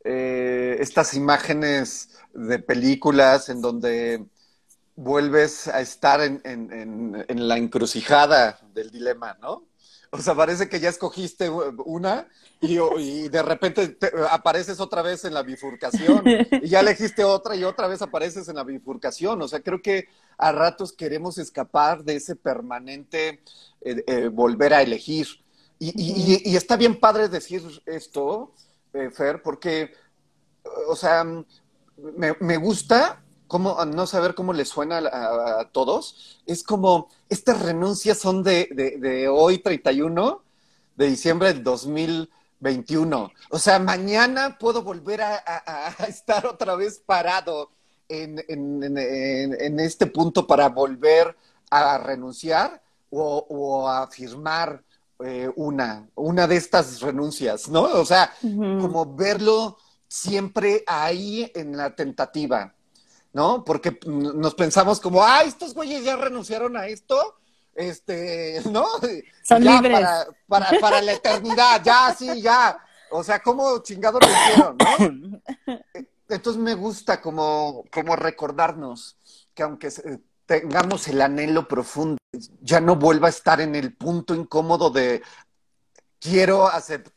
[0.05, 4.27] eh, estas imágenes de películas en donde
[4.97, 9.68] vuelves a estar en, en, la encrucijada del dilema, ¿no?
[10.13, 12.29] O sea, parece que ya escogiste una
[12.61, 13.99] y, de repente
[14.31, 16.23] apareces otra vez en la bifurcación
[16.63, 19.41] y ya elegiste otra y otra vez apareces en la bifurcación.
[19.43, 23.43] O sea, creo que a ratos queremos escapar de ese permanente
[23.83, 25.27] eh, eh, volver a elegir.
[25.81, 28.53] Y, está bien padre decir esto,
[28.93, 29.93] eh, Fer, porque,
[30.89, 31.25] o sea,
[32.17, 36.41] me, gusta cómo, no saber cómo le suena a, todos.
[36.47, 38.69] Es como, estas renuncias son de,
[39.01, 40.43] de, hoy, 31
[40.95, 43.33] de diciembre del 2021.
[43.51, 47.71] O sea, mañana puedo volver a, estar otra vez parado
[48.09, 51.37] en, en, este punto para volver
[51.71, 54.83] a renunciar o, afirmar
[55.25, 57.83] eh, una, una de estas renuncias, ¿no?
[57.83, 62.75] O sea, como verlo siempre ahí en la tentativa,
[63.33, 63.65] ¿no?
[63.65, 67.37] Porque nos pensamos como, ah, estos güeyes ya renunciaron a esto,
[67.75, 68.87] este, ¿no?
[69.43, 70.07] Son libres.
[70.47, 72.79] Para, para, la eternidad, ya, sí, ya.
[73.11, 75.77] O sea, ¿cómo chingado lo hicieron, no?
[76.29, 79.17] Entonces me gusta como, como recordarnos
[79.55, 79.91] que aunque
[80.45, 82.19] tengamos el anhelo profundo,
[82.61, 85.23] ya no vuelva a estar en el punto incómodo de
[86.21, 86.69] quiero,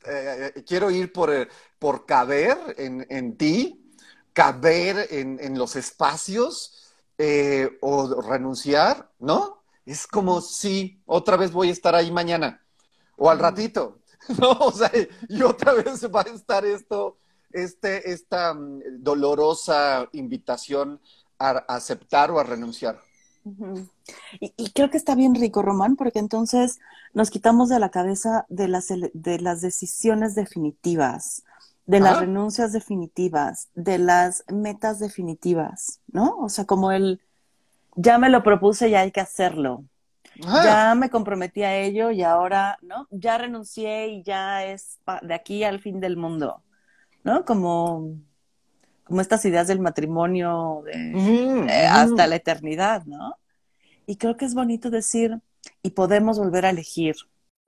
[0.06, 1.48] eh, quiero ir por,
[1.80, 3.81] por caber en, ti,
[4.34, 9.62] caber en, los espacios eh, o renunciar, ¿no?
[9.86, 12.62] Es como si otra vez voy a estar ahí mañana
[13.18, 14.00] o al ratito,
[14.40, 14.52] ¿no?
[14.52, 14.92] O sea,
[15.28, 17.18] y otra vez va a estar esto,
[17.52, 21.00] este, esta mm, dolorosa invitación
[21.38, 23.00] a aceptar o a renunciar.
[24.40, 26.80] y, creo que está bien rico, Román, porque entonces
[27.14, 31.44] nos quitamos de la cabeza de las, de las decisiones definitivas,
[31.92, 36.38] de las renuncias definitivas, de las metas definitivas, ¿no?
[36.38, 37.20] O sea, como el,
[37.98, 39.84] ya me lo propuse y hay que hacerlo.
[40.38, 43.10] Ya me comprometí a ello y ahora, ¿no?
[43.12, 46.64] Ya renuncié y ya es de aquí al fin del mundo,
[47.26, 47.44] ¿no?
[47.44, 48.16] Como,
[49.04, 53.36] como estas ideas del matrimonio de, eh, hasta la eternidad, ¿no?
[54.08, 55.42] Y creo que es bonito decir,
[55.84, 57.18] y podemos volver a elegir,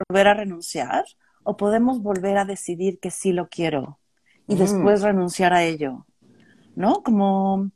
[0.08, 1.04] volver a renunciar,
[1.42, 3.98] o podemos volver a decidir que sí lo quiero
[4.46, 6.06] y después renunciar a ello,
[6.74, 7.02] ¿no?
[7.02, 7.70] Como,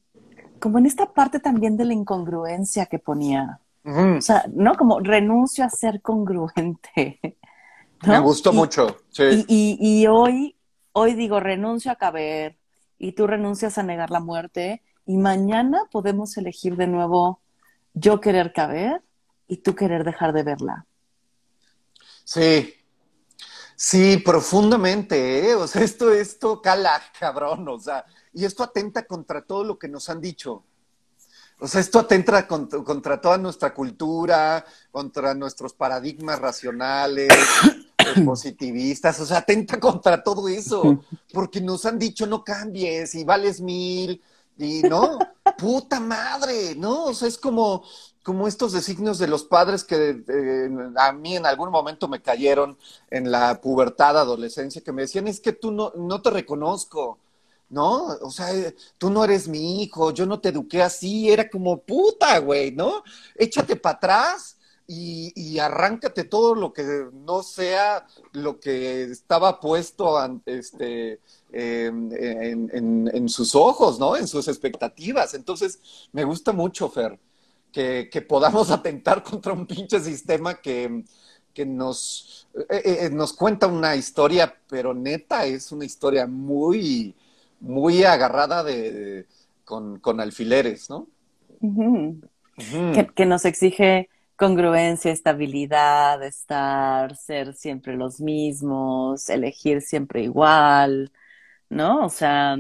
[0.61, 3.61] como en esta parte también de la incongruencia que ponía.
[3.85, 4.75] O sea, ¿no?
[4.75, 7.21] Como renuncio a ser congruente.
[8.07, 9.45] Me gustó mucho, sí.
[9.49, 10.57] Y, y, hoy,
[10.93, 12.59] hoy digo, renuncio a caber
[12.99, 17.41] y tú renuncias a negar la muerte y mañana podemos elegir de nuevo
[17.95, 19.03] yo querer caber
[19.49, 20.87] y tú querer dejar de verla.
[22.25, 22.75] Sí,
[23.79, 25.55] sí, profundamente, ¿eh?
[25.55, 29.89] O sea, esto, esto cala, cabrón, o sea, y esto atenta contra todo lo que
[29.89, 30.65] nos han dicho.
[31.61, 37.33] O sea, esto atenta contra, toda nuestra cultura, contra nuestros paradigmas racionales,
[38.25, 41.01] positivistas, o sea, atenta contra todo eso,
[41.33, 44.23] porque nos han dicho no cambies y vales mil,
[44.59, 45.19] y no,
[45.59, 47.05] puta madre, ¿no?
[47.07, 47.85] O sea, es como,
[48.29, 52.77] como estos designios de los padres que eh, a mí en algún momento me cayeron
[53.09, 57.19] en la pubertad, adolescencia, que me decían, es que tú no, no te reconozco
[57.71, 58.09] ¿no?
[58.21, 61.79] O sea, eh, tú no eres mi hijo, yo no te eduqué así, era como
[61.79, 63.03] puta, güey, ¿no?
[63.35, 71.21] Échate para atrás y, arráncate todo lo que no sea lo que estaba puesto este,
[71.51, 74.17] em, en, sus ojos, ¿no?
[74.17, 75.33] En sus expectativas.
[75.33, 75.81] Entonces,
[76.13, 77.19] me gusta mucho, Fer,
[77.73, 81.05] que, que podamos atentar contra un pinche sistema que,
[81.55, 87.15] que nos, eh, eh, nos cuenta una historia, pero neta, es una historia muy
[87.61, 89.27] muy agarrada de,
[89.65, 91.07] con, alfileres, ¿no?
[93.15, 101.13] Que, nos exige congruencia, estabilidad, estar, ser siempre los mismos, elegir siempre igual,
[101.69, 102.07] ¿no?
[102.07, 102.57] O sea,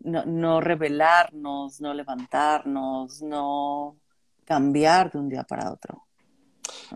[0.00, 3.96] no, no rebelarnos, no levantarnos, no
[4.46, 6.02] cambiar de un día para otro.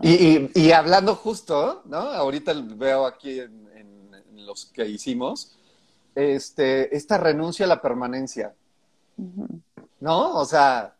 [0.01, 1.97] Y, hablando justo, ¿no?
[1.97, 3.61] Ahorita veo aquí en
[4.45, 5.57] los que hicimos,
[6.15, 8.53] este, esta renuncia a la permanencia.
[9.99, 10.35] ¿No?
[10.35, 10.95] O sea,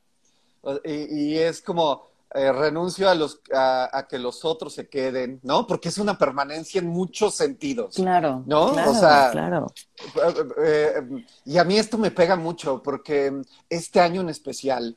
[0.86, 5.66] y, es como eh, renuncio a, los, a, que los otros se queden, ¿no?
[5.66, 7.96] Porque es una permanencia en muchos sentidos.
[7.96, 8.44] Claro.
[8.46, 8.74] ¿No?
[8.74, 9.74] Claro, o sea, claro.
[10.16, 14.96] Eh, eh, y a mí esto me pega mucho porque este año en especial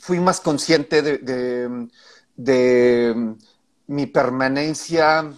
[0.00, 1.88] fui más consciente de,
[2.36, 3.36] de
[3.86, 5.32] mi permanencia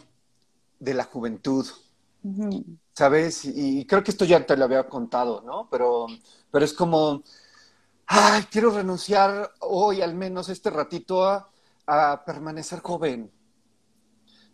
[0.78, 1.66] de la juventud.
[2.92, 3.44] ¿Sabes?
[3.44, 5.68] Y, creo que esto ya te lo había contado, ¿no?
[5.70, 6.06] Pero,
[6.50, 7.22] pero es como,
[8.06, 11.48] ay, quiero renunciar hoy al menos este ratito a,
[12.26, 13.30] permanecer joven.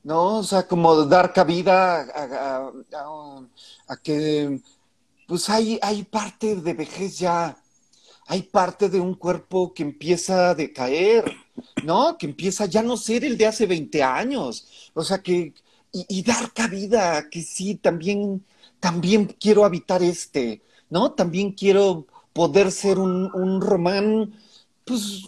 [0.03, 0.39] ¿No?
[0.39, 2.71] O sea, como dar cabida a,
[3.89, 4.61] a, que,
[5.27, 7.57] pues hay, hay parte de vejez ya,
[8.27, 11.25] hay parte de un cuerpo que empieza a decaer,
[11.85, 12.17] ¿no?
[12.19, 14.91] Que empieza ya no ser el de hace 20 años.
[14.95, 15.55] O sea, que,
[15.93, 18.45] y, dar cabida, que sí, también,
[18.81, 21.13] también quiero habitar este, ¿no?
[21.13, 24.35] También quiero poder ser un, román,
[24.85, 25.25] pues,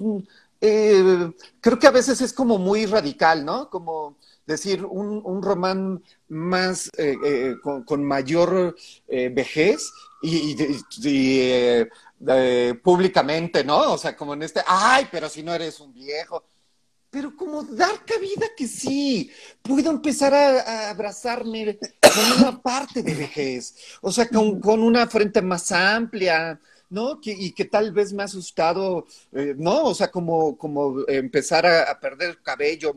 [0.61, 1.31] eh,
[1.61, 3.71] creo que a veces es como muy radical, ¿no?
[3.71, 8.77] Como decir, un, román más, eh, eh, con, mayor
[9.09, 9.91] vejez
[10.23, 10.57] y,
[12.83, 13.93] públicamente, ¿no?
[13.93, 16.45] O sea, como en este, ay, pero si no eres un viejo
[17.17, 19.31] pero como dar cabida que sí,
[19.63, 25.73] puedo empezar a, abrazarme con una parte de vejez, o sea, con, una frente más
[25.73, 27.19] amplia, ¿no?
[27.23, 29.85] y que tal vez me ha asustado, eh, ¿no?
[29.85, 32.95] O sea, como, como empezar a, perder cabello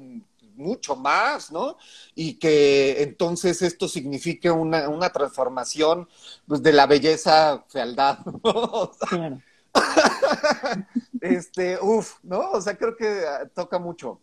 [0.59, 1.77] mucho más, ¿no?
[2.13, 6.07] Y que entonces esto signifique una, una transformación
[6.47, 8.91] pues, de la belleza fealdad, ¿no?
[9.09, 9.41] claro.
[11.21, 12.51] este, uff, ¿no?
[12.51, 14.19] O sea, creo que ah, toca mucho.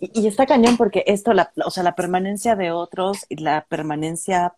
[0.00, 4.54] Y, está cañón porque esto, la, o sea, la permanencia de otros y la permanencia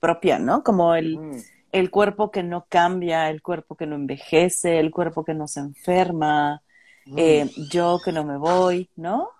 [0.00, 0.62] propia, ¿no?
[0.62, 1.42] Como el, mm.
[1.72, 5.60] el cuerpo que no cambia, el cuerpo que no envejece, el cuerpo que no se
[5.60, 6.62] enferma,
[7.06, 7.18] mm.
[7.18, 9.30] eh, yo que no me voy, ¿no?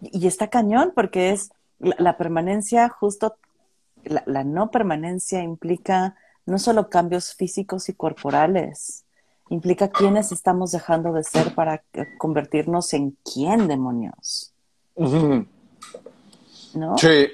[0.00, 3.36] Y, está cañón porque es la, permanencia justo,
[4.04, 9.04] la, la, no permanencia implica no solo cambios físicos y corporales,
[9.50, 11.82] implica quiénes estamos dejando de ser para
[12.18, 14.52] convertirnos en quién, demonios.
[14.96, 15.46] ¿No?
[16.98, 17.28] Sí.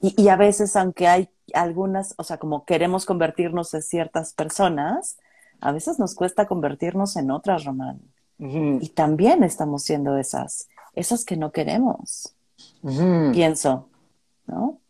[0.00, 5.18] Y, y, a veces, aunque hay algunas, o sea, como queremos convertirnos en ciertas personas,
[5.60, 8.00] a veces nos cuesta convertirnos en otras, Román.
[8.38, 10.68] Y también estamos siendo esas,
[11.00, 12.34] esas que no queremos.
[13.32, 13.88] Pienso,
[14.46, 14.80] ¿no?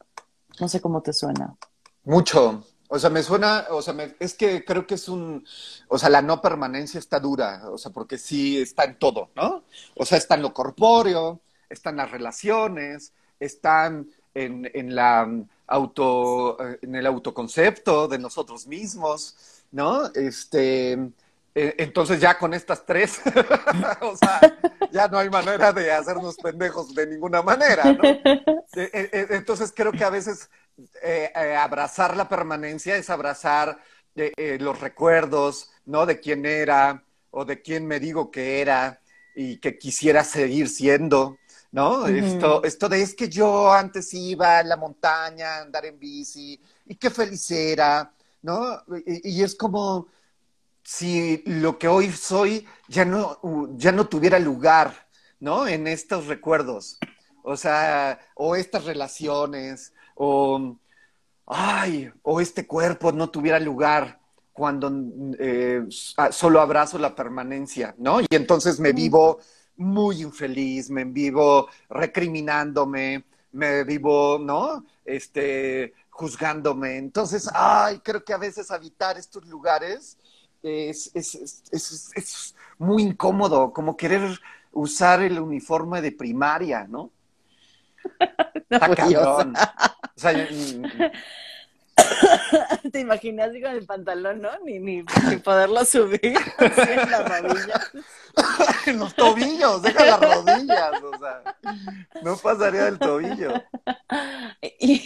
[0.60, 1.56] No sé cómo te suena.
[2.04, 2.64] Mucho.
[2.88, 5.46] O sea, me suena, o sea, es que creo que es un,
[5.86, 9.62] o sea, la no permanencia está dura, o sea, porque sí está en todo, ¿no?
[9.94, 15.28] O sea, está en lo corpóreo, está en las relaciones, están en, en la
[15.68, 19.36] auto, en el autoconcepto de nosotros mismos,
[19.70, 20.06] ¿no?
[20.14, 21.12] Este,
[21.54, 23.20] entonces ya con estas tres,
[24.00, 24.40] o sea,
[24.92, 28.04] ya no hay manera de hacernos pendejos de ninguna manera, ¿no?
[28.04, 28.60] E,
[28.92, 30.48] e, entonces creo que a veces
[31.02, 33.78] eh, eh, abrazar la permanencia es abrazar
[34.14, 36.06] eh, los recuerdos, ¿no?
[36.06, 39.00] De quién era o de quién me digo que era
[39.34, 41.38] y que quisiera seguir siendo,
[41.70, 42.08] ¿no?
[42.08, 46.60] esto, esto de es que yo antes iba a la montaña a andar en bici
[46.86, 48.82] y qué feliz era, ¿no?
[49.06, 50.08] Y, es como
[50.90, 53.38] si lo que hoy soy ya no,
[53.76, 55.06] ya no tuviera lugar,
[55.38, 55.68] ¿no?
[55.68, 56.98] En estos recuerdos,
[57.44, 60.76] o sea, o estas relaciones, o,
[61.46, 64.18] ay, o este cuerpo no tuviera lugar
[64.52, 64.92] cuando
[65.38, 65.84] eh,
[66.32, 68.20] solo abrazo la permanencia, ¿no?
[68.20, 69.38] Y entonces me vivo
[69.76, 74.84] muy infeliz, me vivo recriminándome, me vivo, ¿no?
[75.04, 76.96] Este, juzgándome.
[76.96, 80.18] Entonces, ay, creo que a veces habitar estos lugares
[80.62, 81.34] es, es,
[81.70, 84.40] es, es muy incómodo, como querer
[84.72, 87.10] usar el uniforme de primaria, ¿no?
[88.70, 89.54] Está cabrón.
[89.56, 90.32] O sea,
[92.92, 94.50] Te imaginé así con el pantalón, ¿no?
[94.64, 97.90] Ni, ni, ni poderlo subir así en las rodillas.
[98.86, 101.42] en los tobillos, deja las rodillas, o sea,
[102.22, 103.52] no pasaría del tobillo.
[104.78, 105.02] Y,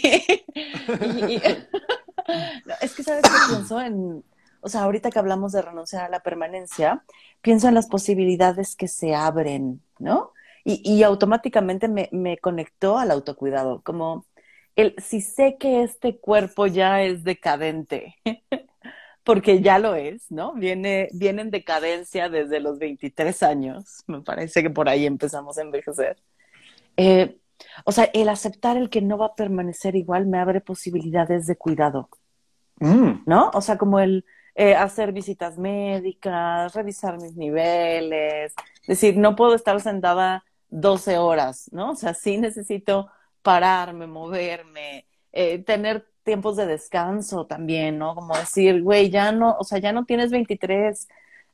[2.81, 3.81] es que, ¿sabes qué pienso?
[3.81, 4.23] En,
[4.65, 7.05] o sea, ahorita que hablamos de renunciar a la permanencia,
[7.41, 10.31] pienso en las posibilidades que se abren, ¿no?
[10.63, 14.25] Y, y automáticamente me, me conectó al autocuidado, como
[14.75, 18.15] el si sé que este cuerpo ya es decadente,
[19.23, 20.53] porque ya lo es, ¿no?
[20.53, 25.61] Viene, viene en decadencia desde los 23 años, me parece que por ahí empezamos a
[25.61, 26.17] envejecer.
[26.97, 27.37] Eh,
[27.83, 31.55] o sea, el aceptar el que no va a permanecer igual me abre posibilidades de
[31.55, 32.09] cuidado,
[32.79, 33.25] mm.
[33.27, 33.51] ¿no?
[33.53, 34.25] O sea, como el
[34.55, 38.53] eh, hacer visitas médicas, revisar mis niveles,
[38.87, 41.91] decir, no puedo estar sentada 12 horas, ¿no?
[41.91, 43.09] O sea, sí necesito
[43.41, 48.15] pararme, moverme, eh, tener tiempos de descanso también, ¿no?
[48.15, 51.07] Como decir, güey, ya no, o sea, ya no tienes 23,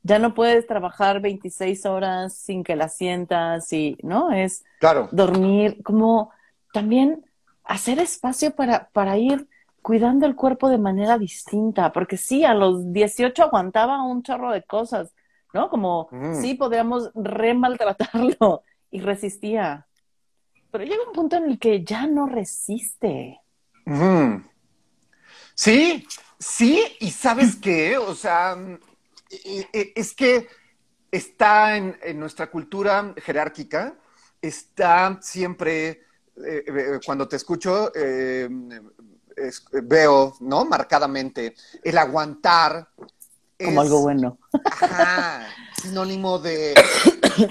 [0.03, 4.31] ya no puedes trabajar 26 horas sin que la sientas y, ¿no?
[4.31, 5.09] Es claro.
[5.11, 6.31] dormir, como
[6.71, 7.25] también
[7.63, 9.47] hacer espacio para, para ir
[9.81, 14.63] cuidando el cuerpo de manera distinta, porque sí, a los 18 aguantaba un chorro de
[14.63, 15.13] cosas,
[15.53, 15.69] ¿no?
[15.69, 16.41] Como mm.
[16.41, 19.87] sí podríamos remaltratarlo y resistía.
[20.71, 23.41] Pero llega un punto en el que ya no resiste.
[25.55, 26.07] Sí,
[26.39, 28.55] sí, y sabes qué, o sea,
[29.29, 30.47] e, e, es que
[31.11, 33.97] está en, nuestra cultura jerárquica,
[34.41, 38.47] está siempre, eh, eh, cuando te escucho, eh,
[39.83, 40.65] veo, ¿no?
[40.65, 42.87] Marcadamente, el aguantar.
[43.63, 44.39] Como algo bueno.
[44.65, 45.47] Ajá,
[45.81, 46.73] sinónimo de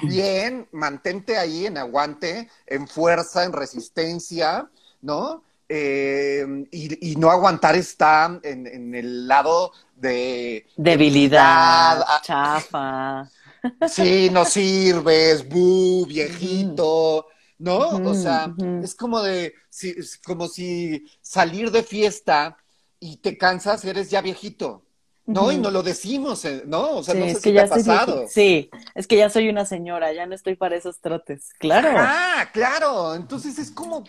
[0.02, 4.68] bien, mantente ahí en aguante, en fuerza, en resistencia,
[5.02, 5.44] ¿no?
[5.72, 13.30] Eh, y, no aguantar está en, el lado de debilidad, ah, chafa.
[13.88, 17.28] Sí, no sirves, bu, viejito,
[17.60, 17.88] ¿no?
[17.88, 19.54] o sea, es como de,
[20.24, 22.56] como si salir de fiesta
[22.98, 24.84] y te cansas, eres ya viejito.
[25.26, 26.96] No, y no lo decimos, eh, ¿no?
[26.96, 28.24] O sea, no sé si te ha pasado.
[28.28, 31.50] Sí, es que ya soy una señora, ya no estoy para esos trotes.
[31.60, 31.90] Claro.
[31.94, 33.14] Ah, claro.
[33.14, 34.02] Entonces es como,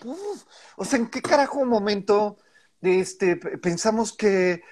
[0.77, 2.37] o sea, ¿en qué carajo momento
[2.81, 4.63] este, pensamos que,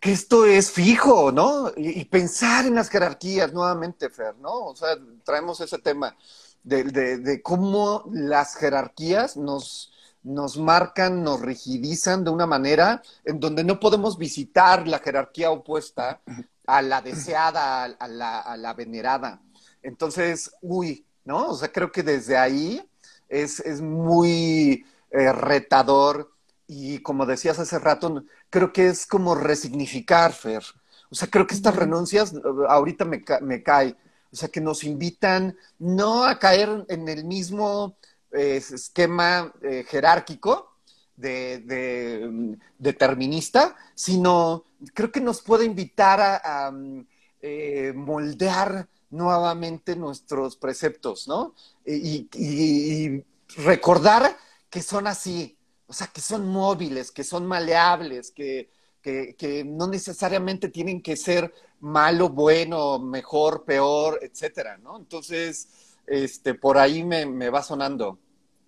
[0.00, 1.72] que esto es fijo, ¿no?
[1.76, 4.66] Y, pensar en las jerarquías nuevamente, Fer, ¿no?
[4.66, 6.14] O sea, traemos ese tema
[6.62, 9.90] de, de cómo las jerarquías nos
[10.22, 16.20] nos marcan, nos rigidizan de una manera en donde no podemos visitar la jerarquía opuesta
[16.66, 19.40] a la deseada, a la, venerada.
[19.82, 21.48] Entonces, uy, ¿no?
[21.48, 22.86] O sea, creo que desde ahí
[23.28, 26.32] es, muy eh, retador
[26.66, 30.62] y como decías hace rato, creo que es como resignificar, Fer.
[31.10, 32.34] O sea, creo que estas renuncias
[32.68, 33.96] ahorita me, me cae.
[34.32, 37.96] O sea, que nos invitan no a caer en el mismo
[38.32, 40.76] eh, esquema eh, jerárquico
[41.16, 44.64] de, mm, determinista, sino
[44.94, 47.06] creo que nos puede invitar a, mm,
[47.42, 51.54] eh, moldear nuevamente nuestros preceptos, ¿no?
[51.84, 53.24] y
[53.56, 54.36] recordar
[54.70, 58.70] que son así, o sea, que son móviles, que son maleables, que,
[59.02, 64.98] que, no necesariamente tienen que ser malo, bueno, mejor, peor, etcétera, ¿no?
[64.98, 65.68] Entonces,
[66.06, 68.18] este, por ahí me, va sonando.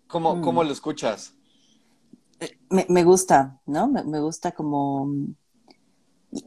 [0.06, 0.42] ¿Cómo, mm.
[0.42, 1.34] ¿Cómo, lo escuchas?
[2.40, 3.88] Eh, me, gusta, ¿no?
[3.88, 5.08] Me, gusta como...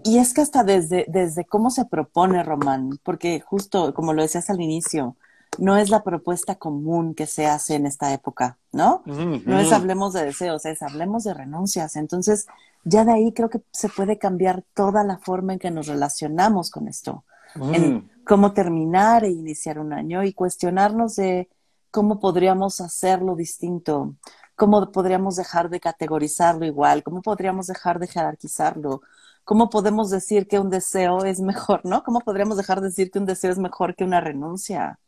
[0.03, 4.49] Y es que hasta desde, desde cómo se propone Román, porque justo como lo decías
[4.49, 5.16] al inicio,
[5.59, 9.03] no es la propuesta común que se hace en esta época, ¿no?
[9.05, 11.95] No es hablemos de deseos, es hablemos de renuncias.
[11.95, 12.47] Entonces,
[12.86, 16.69] ya de ahí creo que se puede cambiar toda la forma en que nos relacionamos
[16.71, 17.25] con esto,
[17.55, 21.49] en cómo terminar e iniciar un año y cuestionarnos de
[21.91, 24.15] cómo podríamos hacerlo distinto,
[24.55, 29.01] cómo podríamos dejar de categorizarlo igual, cómo podríamos dejar de jerarquizarlo,
[29.43, 32.03] cómo podemos decir que un deseo es mejor, ¿no?
[32.03, 34.99] ¿Cómo podríamos dejar de decir que un deseo es mejor que una renuncia?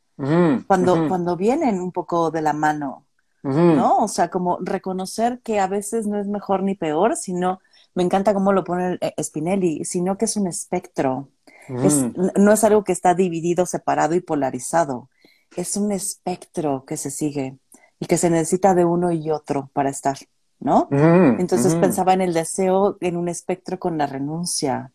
[0.65, 3.05] cuando, cuando vienen un poco de la mano,
[3.43, 3.99] ¿no?
[3.99, 7.59] O sea, como reconocer que a veces no es mejor ni peor, sino,
[7.97, 11.29] me encanta cómo lo pone eh, Spinelli, sino que es un espectro.
[11.67, 15.09] no es algo que está dividido, separado y polarizado.
[15.55, 17.57] Es un espectro que se sigue
[17.99, 20.15] y que se necesita de uno y otro para estar,
[20.59, 20.87] ¿no?
[20.91, 24.91] Entonces pensaba en el deseo en un espectro con la renuncia,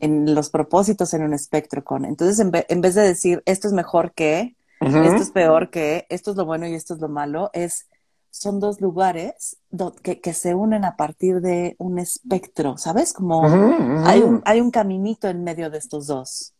[0.00, 2.04] en los propósitos en un espectro con.
[2.04, 6.36] Entonces, en, vez de decir esto es mejor que, esto es peor que, esto es
[6.36, 7.86] lo bueno y esto es lo malo, es
[8.30, 9.58] son dos lugares
[10.02, 13.12] que, que, se unen a partir de un espectro, ¿sabes?
[13.12, 13.44] Como
[14.06, 16.54] hay, un, hay un caminito en medio de estos dos.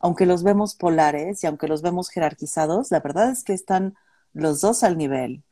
[0.00, 3.94] Aunque los vemos polares y aunque los vemos jerarquizados, la verdad es que están
[4.32, 5.42] los dos al nivel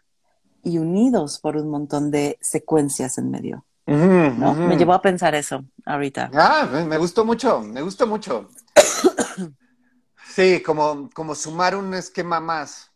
[0.65, 3.65] y unidos por un montón de secuencias en medio.
[3.87, 4.55] ¿no?
[4.55, 6.31] Me llevó a pensar eso ahorita.
[6.35, 8.49] Ah, me gustó mucho, me gustó mucho.
[10.35, 12.91] sí, como, como sumar un esquema más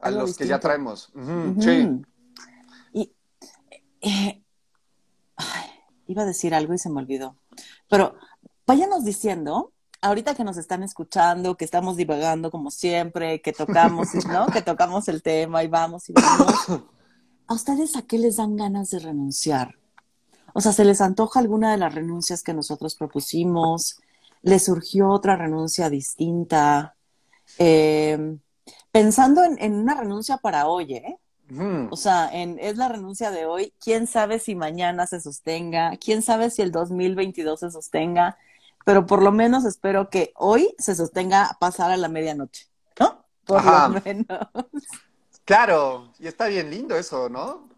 [0.00, 1.12] a los que ya traemos.
[1.60, 1.88] Sí.
[2.92, 3.12] Y,
[4.00, 4.42] eh,
[6.06, 7.36] iba a decir algo y se me olvidó.
[7.88, 8.14] Pero
[8.66, 14.46] váyanos diciendo, ahorita que nos están escuchando, que estamos divagando como siempre, que tocamos, ¿no?
[14.46, 16.82] Que tocamos el tema y vamos y vamos.
[17.48, 19.76] ¿a ustedes a qué les dan ganas de renunciar?
[20.52, 24.00] O sea, ¿se les antoja alguna de las renuncias que nosotros propusimos?
[24.42, 26.96] ¿Les surgió otra renuncia distinta?
[27.58, 28.38] Em,
[28.96, 31.18] pensando en, una renuncia para hoy, ¿eh?
[31.90, 33.72] O sea, en, es la renuncia de hoy.
[33.78, 35.92] ¿Quién sabe si mañana se sostenga?
[35.98, 38.38] ¿Quién sabe si el 2022 se sostenga?
[38.86, 42.68] Pero por lo menos espero que hoy se sostenga pasar a la medianoche,
[42.98, 43.22] ¿no?
[43.44, 44.26] Por lo menos.
[45.44, 47.68] Claro, y está bien lindo eso, ¿no?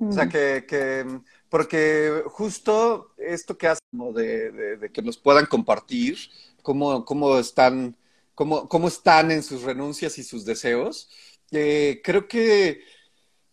[0.00, 1.20] O sea, que,
[1.50, 6.16] porque justo esto que hacen, de, que nos puedan compartir,
[6.62, 7.94] cómo, cómo están,
[8.34, 11.10] cómo, cómo están en sus renuncias y sus deseos,
[11.50, 12.80] eh, creo que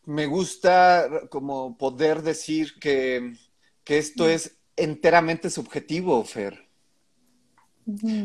[0.05, 3.33] me gusta como poder decir que,
[3.83, 6.67] que esto es enteramente subjetivo, Fer.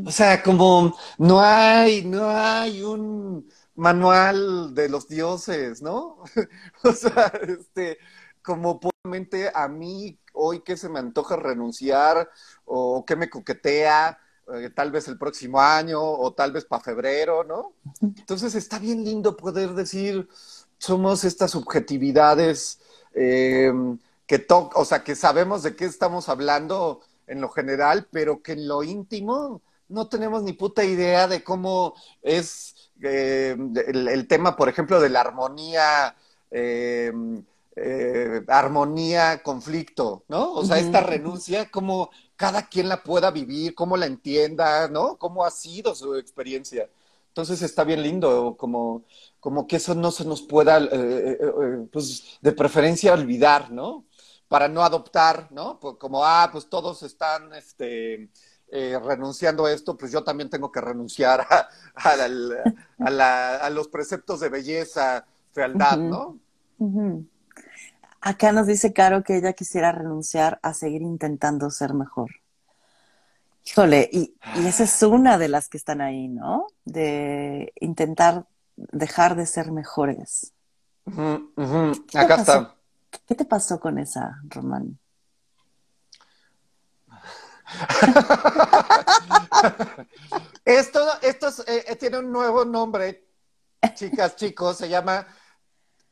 [0.04, 6.22] O sea, como no hay, no hay un, manual de los dioses, ¿no?
[6.84, 7.98] o sea, este,
[8.42, 12.28] como probablemente a mí hoy que se me antoja renunciar
[12.64, 14.18] o que me coquetea,
[14.54, 17.72] eh, tal vez el próximo año o tal vez para febrero, ¿no?
[18.00, 20.28] Entonces está bien lindo poder decir,
[20.78, 22.78] somos estas subjetividades
[23.14, 28.42] em, que to o sea, que sabemos de qué estamos hablando en lo general, pero
[28.42, 34.56] que en lo íntimo no tenemos ni puta idea de cómo es eh, el, tema,
[34.56, 36.16] por ejemplo, de la armonía,
[36.50, 37.12] eh,
[37.76, 40.52] eh, armonía, conflicto, ¿no?
[40.52, 45.16] O sea, esta renuncia, cómo cada quien la pueda vivir, cómo la entienda, ¿no?
[45.16, 46.88] Cómo ha sido su experiencia.
[47.28, 49.04] Entonces está bien lindo, como,
[49.40, 50.80] como que eso no se nos pueda,
[51.92, 54.04] pues de preferencia olvidar, ¿no?
[54.48, 55.78] Para no adoptar, ¿no?
[55.80, 58.30] Pues como, ah, pues todos están, este,
[58.68, 61.68] eh, renunciando a esto, pues yo también tengo que renunciar a,
[62.98, 66.38] a, los preceptos de belleza, fealdad, ¿no?
[68.26, 72.28] Acá nos dice Caro que ella quisiera renunciar a seguir intentando ser mejor.
[73.64, 74.34] Híjole, y,
[74.66, 76.66] esa es una de las que están ahí, ¿no?
[76.84, 80.52] De intentar dejar de ser mejores.
[82.16, 82.74] Acá está.
[83.28, 84.98] ¿Qué te pasó con esa, Román?
[90.64, 93.24] esto esto eh, eh, tiene un nuevo nombre,
[93.94, 95.24] chicas, chicos, se llama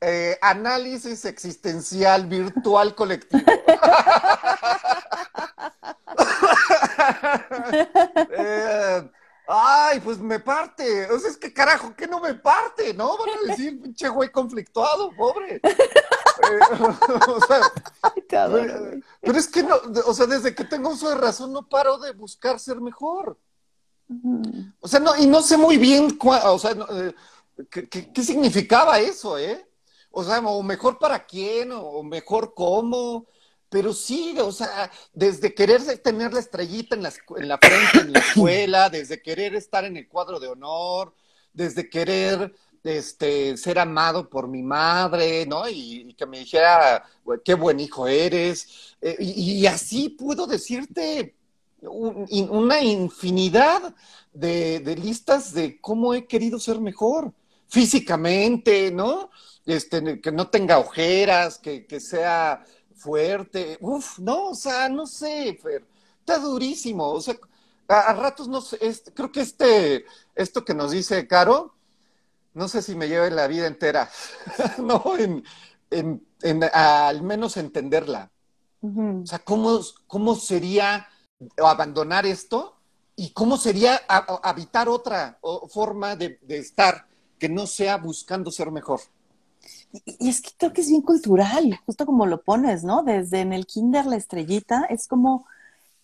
[0.06, 3.42] eh, Análisis Existencial Virtual Colectivo.
[9.46, 11.10] ay, pues me parte.
[11.10, 13.16] O sea, es que carajo, que no me parte, ¿no?
[13.16, 15.60] Van a decir, pinche güey conflictuado, pobre.
[17.28, 17.60] o sea,
[18.28, 19.76] pero, es que no,
[20.06, 23.38] o sea, desde que tengo uso de razón no paro de buscar ser mejor.
[24.80, 27.14] O sea, no, y no sé muy bien, o sea, eh,
[27.70, 29.66] ¿qué, significaba eso, eh?
[30.16, 33.26] O sea, o mejor para quién, o mejor cómo,
[33.68, 38.12] pero sí, o sea, desde querer tener la estrellita en la, en la frente en
[38.12, 41.12] la escuela, desde querer estar en el cuadro de honor,
[41.52, 42.54] desde querer
[42.84, 45.68] este, ser amado por mi madre, ¿no?
[45.68, 47.04] Y, que me dijera,
[47.44, 48.94] qué buen hijo eres.
[49.00, 51.34] Eh, y, así puedo decirte
[51.82, 53.94] una infinidad
[54.32, 57.32] de, listas de cómo he querido ser mejor
[57.68, 59.30] físicamente, ¿no?
[59.66, 63.78] Este, que no tenga ojeras, que, sea fuerte.
[63.80, 65.84] Uf, no, o sea, no sé, Fer,
[66.20, 67.08] está durísimo.
[67.10, 67.36] O sea,
[67.88, 68.78] a, ratos no sé,
[69.14, 70.04] creo que este,
[70.34, 71.74] esto que nos dice Caro,
[72.54, 74.10] no sé si me lleve la vida entera,
[74.78, 75.44] no, en,
[76.72, 78.30] al menos entenderla.
[78.82, 81.08] O sea, ¿cómo, ¿cómo sería
[81.56, 82.76] abandonar esto
[83.16, 84.02] y cómo sería
[84.42, 85.38] habitar otra
[85.70, 87.06] forma de, estar
[87.38, 89.00] que no sea buscando ser mejor?
[89.92, 93.02] Y, es que creo que es bien cultural, justo como lo pones, ¿no?
[93.02, 95.46] Desde en el kinder la estrellita es como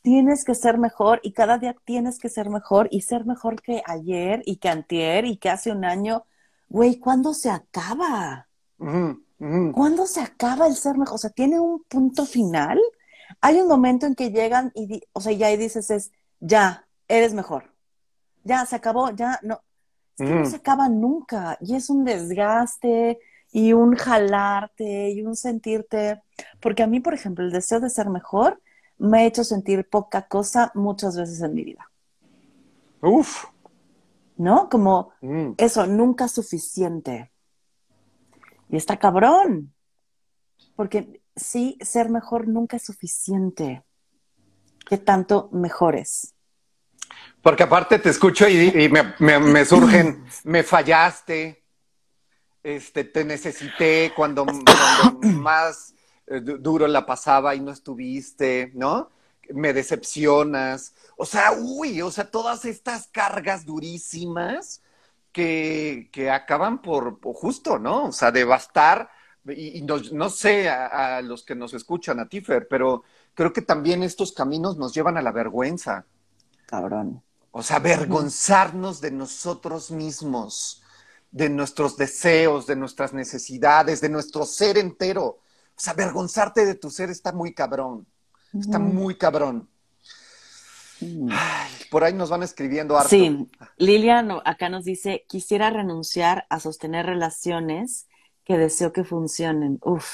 [0.03, 3.83] tienes que ser mejor y cada día tienes que ser mejor y ser mejor que
[3.85, 6.25] ayer y que antier y que hace un año
[6.71, 8.47] güey, ¿cuándo se acaba?
[8.79, 11.17] ¿Cuándo se acaba el ser mejor?
[11.17, 12.81] O sea, ¿tiene un punto final?
[13.41, 17.35] Hay un momento en que llegan y, o sea, ya y dices es, ya, eres
[17.35, 17.75] mejor.
[18.45, 19.61] Ya, se acabó, ya, no.
[20.17, 21.59] Es que no se acaba nunca.
[21.61, 23.19] Y es un desgaste
[23.53, 26.23] y un jalarte y un sentirte.
[26.61, 28.61] Porque a mí, por ejemplo, el deseo de ser mejor
[28.99, 31.91] me ha hecho sentir poca cosa muchas veces en mi vida.
[33.01, 33.47] Uf.
[34.41, 34.71] ¿no?
[34.71, 35.53] Como mm.
[35.59, 37.31] eso, nunca suficiente.
[38.71, 39.75] Y está cabrón,
[40.77, 43.85] porque sí, ser mejor nunca es suficiente.
[44.89, 46.35] ¿Qué tanto mejores?
[47.43, 51.60] Porque aparte te escucho y, me, surgen, me fallaste,
[52.63, 54.45] este, te necesité cuando,
[55.23, 55.95] más
[56.27, 59.11] eh, duro la pasaba y no estuviste, ¿no?
[59.53, 60.95] Me decepcionas.
[61.17, 64.83] O sea, uy, o sea, todas estas cargas durísimas
[65.33, 68.07] que, acaban por, justo, ¿no?
[68.07, 69.11] O sea, devastar,
[69.49, 73.05] y, no, sé a, los que nos escuchan, a Tifer, pero
[73.35, 76.07] creo que también estos caminos nos llevan a la vergüenza.
[76.67, 77.23] Cabrón.
[77.53, 80.83] O sea, avergonzarnos de nosotros mismos,
[81.31, 85.25] de nuestros deseos, de nuestras necesidades, de nuestro ser entero.
[85.25, 85.41] O
[85.77, 88.07] sea, avergonzarte de tu ser está muy cabrón.
[88.53, 89.69] Está muy cabrón
[91.91, 93.09] por ahí nos van escribiendo harto.
[93.09, 98.09] Sí, Lilian acá nos dice, quisiera renunciar a sostener relaciones
[98.45, 99.79] que deseo que funcionen.
[99.83, 100.07] Uf,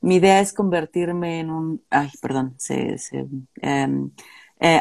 [0.00, 2.96] mi idea es convertirme en un, ay, perdón, se,
[3.62, 4.10] em,
[4.60, 4.80] eh,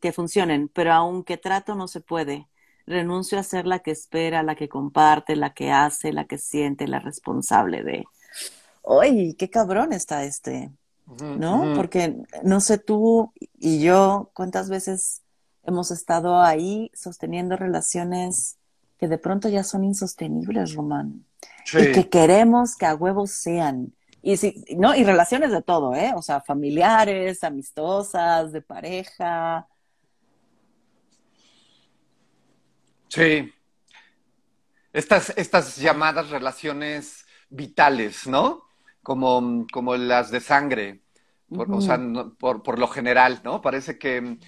[0.00, 2.48] que funcionen, pero aunque trato no se puede.
[2.86, 6.86] Renuncio a ser la que espera, la que comparte, la que hace, la que siente,
[6.86, 8.04] la responsable de.
[9.00, 10.70] ¡Ay, qué cabrón está este!
[11.06, 11.74] ¿no?
[11.76, 15.22] Porque no sé tú y yo cuántas veces
[15.64, 18.56] hemos estado ahí sosteniendo relaciones
[18.98, 21.24] que de pronto ya son insostenibles, Román.
[21.72, 23.92] Y que queremos que a huevos sean.
[24.22, 26.12] Y si, no, y relaciones de todo, ¿eh?
[26.16, 29.66] O sea, familiares, amistosas, de pareja.
[33.14, 33.52] Sí.
[34.92, 38.64] Estas, estas llamadas relaciones vitales, ¿no?
[39.04, 41.02] como, como las de sangre,
[41.48, 42.00] por, o sea,
[42.38, 43.60] por, lo general, ¿no?
[43.60, 44.38] Parece que,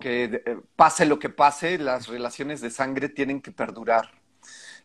[0.00, 4.10] eh, pase lo que pase, las relaciones de sangre tienen que perdurar.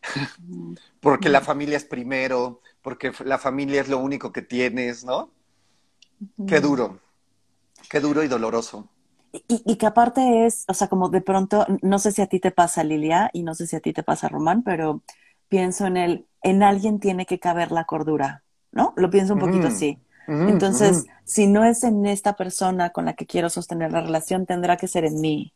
[1.00, 5.32] porque la familia es primero, porque la familia es lo único que tienes, ¿no?
[6.46, 7.00] Qué duro,
[7.90, 8.88] qué duro y doloroso.
[9.32, 12.38] Y, y, que aparte es, o sea, como de pronto, no sé si a ti
[12.38, 15.02] te pasa, Lilia, y no sé si a ti te pasa, Román, pero
[15.48, 18.42] pienso en el, en alguien tiene que caber la cordura.
[18.72, 18.94] ¿no?
[18.96, 19.98] Lo pienso un poquito así.
[20.26, 24.76] Entonces, si no es en esta persona con la que quiero sostener la relación, tendrá
[24.76, 25.52] que ser en mí.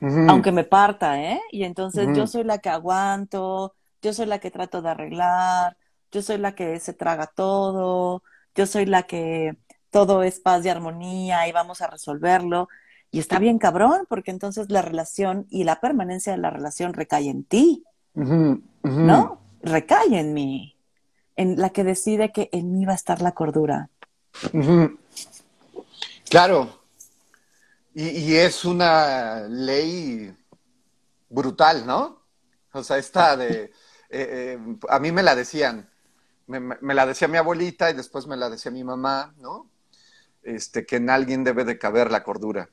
[0.00, 1.40] Aunque me parta, ¿eh?
[1.50, 5.76] Y entonces yo soy la que aguanto, yo soy la que trato de arreglar,
[6.12, 8.22] yo soy la que se traga todo,
[8.54, 9.56] yo soy la que
[9.90, 12.68] todo es paz y armonía y vamos a resolverlo.
[13.10, 17.28] Y está bien cabrón, porque entonces la relación y la permanencia de la relación recae
[17.28, 17.84] en ti,
[18.14, 19.40] ¿no?
[19.62, 20.76] Recae en mí,
[21.36, 23.88] en la que decide que en mí va a estar la cordura.
[26.28, 26.78] Claro.
[27.94, 30.32] Y, es una ley
[31.28, 32.22] brutal, ¿no?
[32.72, 33.72] O sea, esta de...
[34.10, 35.88] Eh, eh, a mí me la decían,
[36.46, 39.70] me, la decía mi abuelita y después me la decía mi mamá, ¿no?
[40.42, 42.70] Este, que en alguien debe de caber la cordura,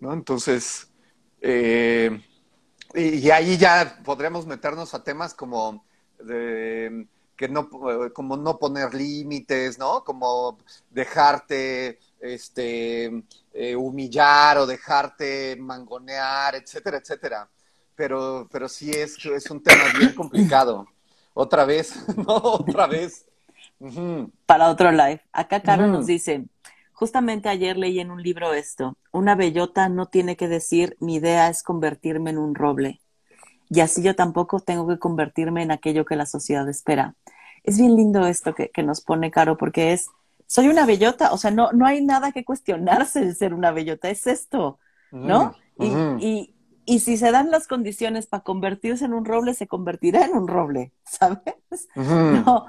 [0.00, 0.12] ¿no?
[0.12, 0.88] Entonces,
[1.40, 2.22] eh,
[2.94, 5.84] y, ahí ya podremos meternos a temas como
[6.18, 7.68] de, que no,
[8.12, 10.02] como no poner límites, ¿no?
[10.02, 10.58] Como
[10.90, 13.22] dejarte este,
[13.52, 17.48] eh, humillar o dejarte mangonear, etcétera, etcétera.
[17.94, 20.86] Pero, pero sí es, es un tema bien complicado.
[21.34, 23.26] Otra vez, no, otra vez.
[24.46, 25.22] Para otro live.
[25.32, 26.44] Acá Caro nos dice,
[26.98, 31.48] justamente ayer leí en un libro esto, una bellota no tiene que decir mi idea
[31.48, 33.00] es convertirme en un roble.
[33.70, 37.14] Y así yo tampoco tengo que convertirme en aquello que la sociedad espera.
[37.62, 40.08] Es bien lindo esto que, nos pone Caro porque es,
[40.48, 44.10] soy una bellota, o sea, no, no hay nada que cuestionarse el ser una bellota,
[44.10, 44.80] es esto,
[45.12, 45.54] ¿no?
[45.78, 46.52] y,
[46.84, 50.48] y si se dan las condiciones para convertirse en un roble, se convertirá en un
[50.48, 51.88] roble, ¿sabes?
[51.94, 52.66] No.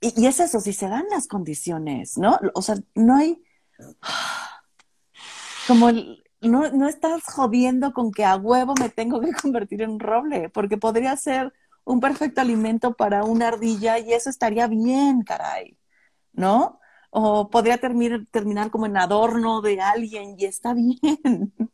[0.00, 2.38] Y, es eso, si se dan las condiciones, ¿no?
[2.54, 3.42] O sea, no hay.
[5.66, 5.90] Como
[6.40, 10.48] no, no estás jodiendo con que a huevo me tengo que convertir en un roble,
[10.50, 11.52] porque podría ser
[11.84, 15.76] un perfecto alimento para una ardilla y eso estaría bien, caray,
[16.32, 16.80] ¿no?
[17.10, 21.00] O podría terminar, terminar como en adorno de alguien y está bien.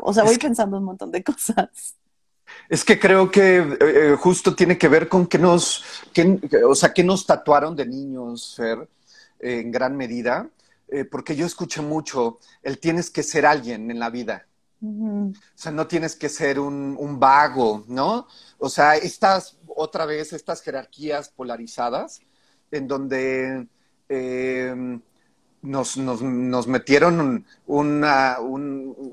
[0.00, 1.96] O sea, voy pensando un montón de cosas.
[2.70, 5.82] Es que creo que eh, eh, justo tiene que ver con que nos,
[6.64, 8.88] o sea, que nos tatuaron de niños, Fer,
[9.40, 10.48] en gran medida,
[10.86, 14.46] eh, porque yo escuché mucho el tienes que ser alguien en la vida.
[14.82, 18.28] O sea, no tienes que ser un, vago, ¿no?
[18.58, 22.20] O sea, estas, otra vez, estas jerarquías polarizadas,
[22.70, 23.66] en donde
[25.60, 29.12] nos, nos, nos metieron una, un,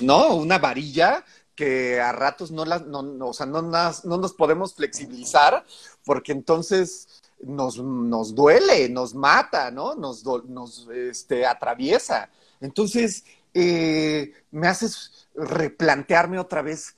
[0.00, 0.36] ¿no?
[0.36, 1.22] una varilla
[1.54, 5.64] que a ratos no, las, no, o sea, no, no nos podemos flexibilizar
[6.04, 9.94] porque entonces nos, nos duele, nos mata, ¿no?
[9.94, 12.28] Nos, nos este, atraviesa.
[12.60, 16.96] Entonces, eh, me haces replantearme otra vez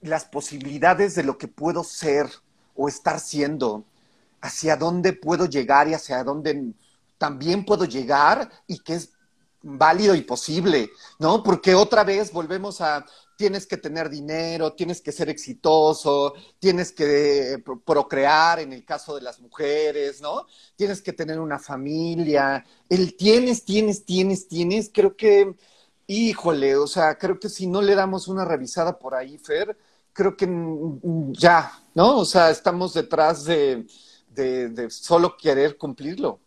[0.00, 2.30] las posibilidades de lo que puedo ser
[2.74, 3.84] o estar siendo,
[4.40, 6.72] hacia dónde puedo llegar y hacia dónde
[7.18, 9.10] también puedo llegar y que es
[9.62, 11.42] válido y posible, ¿no?
[11.42, 13.04] Porque otra vez volvemos a,
[13.36, 19.22] tienes que tener dinero, tienes que ser exitoso, tienes que procrear en el caso de
[19.22, 20.46] las mujeres, ¿no?
[20.74, 22.64] Tienes que tener una familia.
[22.88, 25.54] El tienes, tienes, tienes, tienes, creo que,
[26.06, 29.76] híjole, o sea, creo que si no le damos una revisada por ahí, Fer,
[30.12, 30.48] creo que
[31.32, 32.18] ya, ¿no?
[32.18, 33.86] O sea, estamos detrás de,
[34.28, 36.40] de solo querer cumplirlo.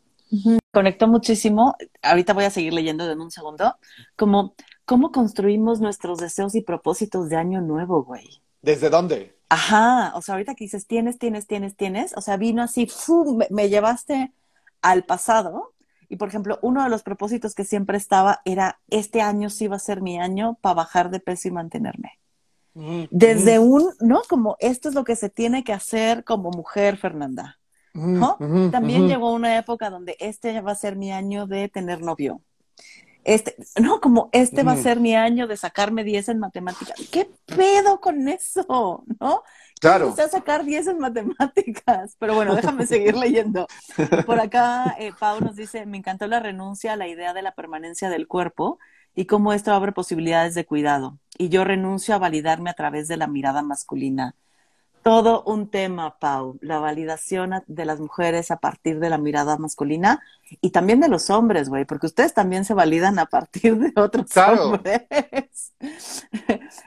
[0.72, 3.76] Conectó muchísimo, ahorita voy a seguir leyendo en un segundo,
[4.16, 4.54] como
[4.90, 8.42] cómo construimos nuestros deseos y propósitos de año nuevo, güey.
[8.64, 9.38] ¿Desde dónde?
[9.48, 13.40] Ajá, o sea, ahorita que dices tienes, tienes, tienes, tienes, o sea, vino así, ¡fum!
[13.52, 14.34] Me, llevaste
[14.82, 15.76] al pasado.
[16.10, 19.76] Y por ejemplo, uno de los propósitos que siempre estaba era, este año sí va
[19.76, 22.14] a ser mi año para bajar de peso y mantenerme.
[23.12, 24.24] Desde un, ¿no?
[24.28, 27.60] Como esto es lo que se tiene que hacer como mujer, Fernanda.
[27.94, 28.38] ¿no?
[28.72, 32.42] También llegó una época donde este va a ser mi año de tener novio.
[33.30, 36.95] Este, no, como este va a ser mi año de sacarme 10 en matemáticas.
[37.11, 39.03] ¿Qué pedo con eso?
[39.19, 39.43] ¿No?
[39.80, 40.15] Claro.
[40.15, 42.15] sacar 10 en matemáticas.
[42.17, 43.67] Pero bueno, déjame seguir leyendo.
[44.25, 47.51] Por acá, eh, Pau nos dice: Me encantó la renuncia a la idea de la
[47.53, 48.80] permanencia del cuerpo
[49.13, 51.19] y cómo esto abre posibilidades de cuidado.
[51.38, 54.34] Y yo renuncio a validarme a través de la mirada masculina
[55.10, 60.22] todo un tema, Pau, la validación de las mujeres a partir de la mirada masculina
[60.62, 64.38] y también de los hombres, güey, porque ustedes también se validan a partir de otros
[64.38, 65.01] hombres.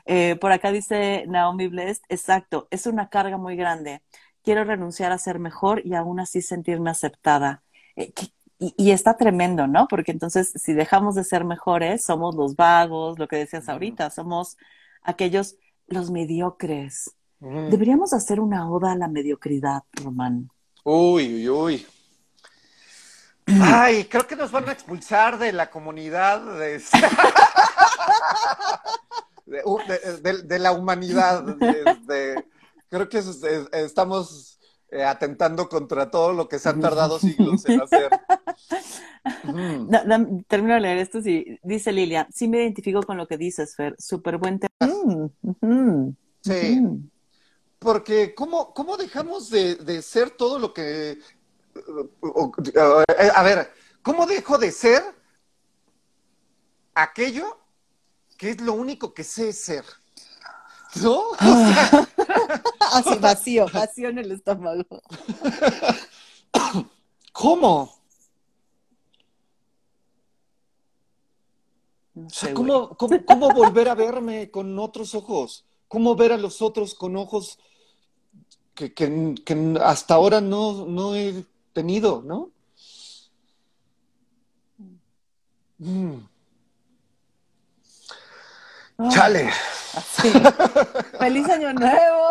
[0.06, 4.02] Eh, por acá dice Naomi Blest, exacto, es una carga muy grande.
[4.44, 7.64] Quiero renunciar a ser mejor y aún así sentirme aceptada.
[7.96, 8.12] Eh,
[8.58, 9.88] y, está tremendo, ¿no?
[9.88, 14.58] Porque entonces, si dejamos de ser mejores, somos los vagos, lo que decías ahorita, somos
[15.02, 15.56] aquellos,
[15.88, 20.48] los mediocres Deberíamos hacer una oda a la mediocridad, Román.
[20.84, 21.86] Uy, uy, uy.
[23.46, 26.80] Ay, creo que nos van a expulsar de la comunidad de,
[30.44, 31.44] de, la humanidad.
[32.88, 33.22] creo que
[33.72, 34.60] estamos
[34.92, 38.08] eh, atentando contra todo lo que se han tardado siglos en hacer.
[40.46, 41.20] termino de leer esto.
[41.20, 41.58] Sí.
[41.64, 43.96] Dice Lilia, sí me identifico con lo que dices, Fer.
[43.98, 44.94] Súper buen tema.
[45.60, 47.10] Mm, sí.
[47.82, 51.18] Porque, ¿cómo, cómo dejamos de, ser todo lo que.
[53.34, 53.72] A ver,
[54.02, 55.02] ¿cómo dejo de ser
[56.94, 57.58] aquello
[58.36, 59.84] que es lo único que sé ser?
[61.02, 61.22] ¿No?
[62.92, 65.02] Así vacío, vacío en el estómago.
[67.32, 68.02] ¿Cómo?
[72.54, 75.64] ¿cómo, volver a verme con otros ojos?
[75.88, 77.58] ¿Cómo ver a los otros con ojos
[78.74, 82.50] que, hasta ahora no, he tenido, no?
[85.78, 86.28] Mm.
[89.10, 89.50] Chale.
[91.18, 92.28] Feliz año nuevo.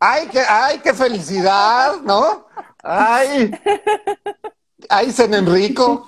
[0.00, 2.46] Ay, qué, ay, qué felicidad, ¿no?
[2.82, 3.52] Ay.
[4.88, 6.06] Ay, San Enrico.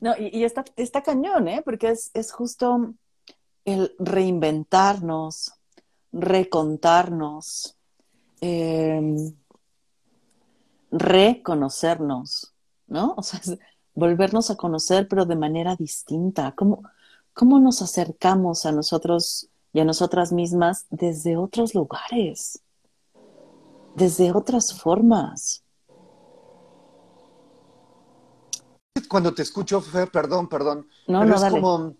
[0.00, 1.60] No, y, está, está, cañón, ¿eh?
[1.64, 2.94] Porque es, es justo
[3.64, 5.57] el reinventarnos,
[6.12, 7.76] recontarnos,
[8.40, 9.34] em,
[10.90, 12.52] reconocernos,
[12.86, 13.14] ¿no?
[13.16, 13.40] O sea,
[13.94, 16.52] volvernos a conocer, pero de manera distinta.
[16.52, 16.82] ¿Cómo,
[17.34, 22.62] ¿Cómo nos acercamos a nosotros y a nosotras mismas desde otros lugares?
[23.94, 25.62] Desde otras formas.
[29.08, 30.88] Cuando te escucho, Fer, perdón, perdón.
[31.06, 31.94] No, no, es como,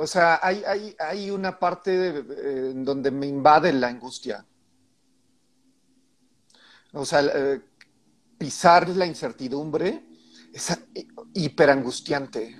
[0.00, 4.46] o sea, hay, hay, hay una parte eh, en donde me invade la angustia.
[6.92, 7.60] O sea, eh,
[8.38, 10.04] pisar la incertidumbre
[10.52, 10.78] es
[11.34, 12.56] hiperangustiante.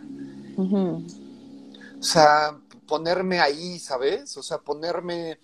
[0.57, 2.59] O sea,
[2.89, 4.37] ponerme ahí, ¿sabes?
[4.37, 5.39] O sea, ponerme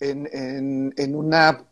[0.00, 1.62] en, en, una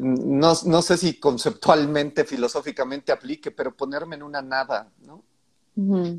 [0.00, 5.22] no, no, sé si conceptualmente, filosóficamente aplique, pero ponerme en una nada, ¿no?
[5.76, 6.18] Mm.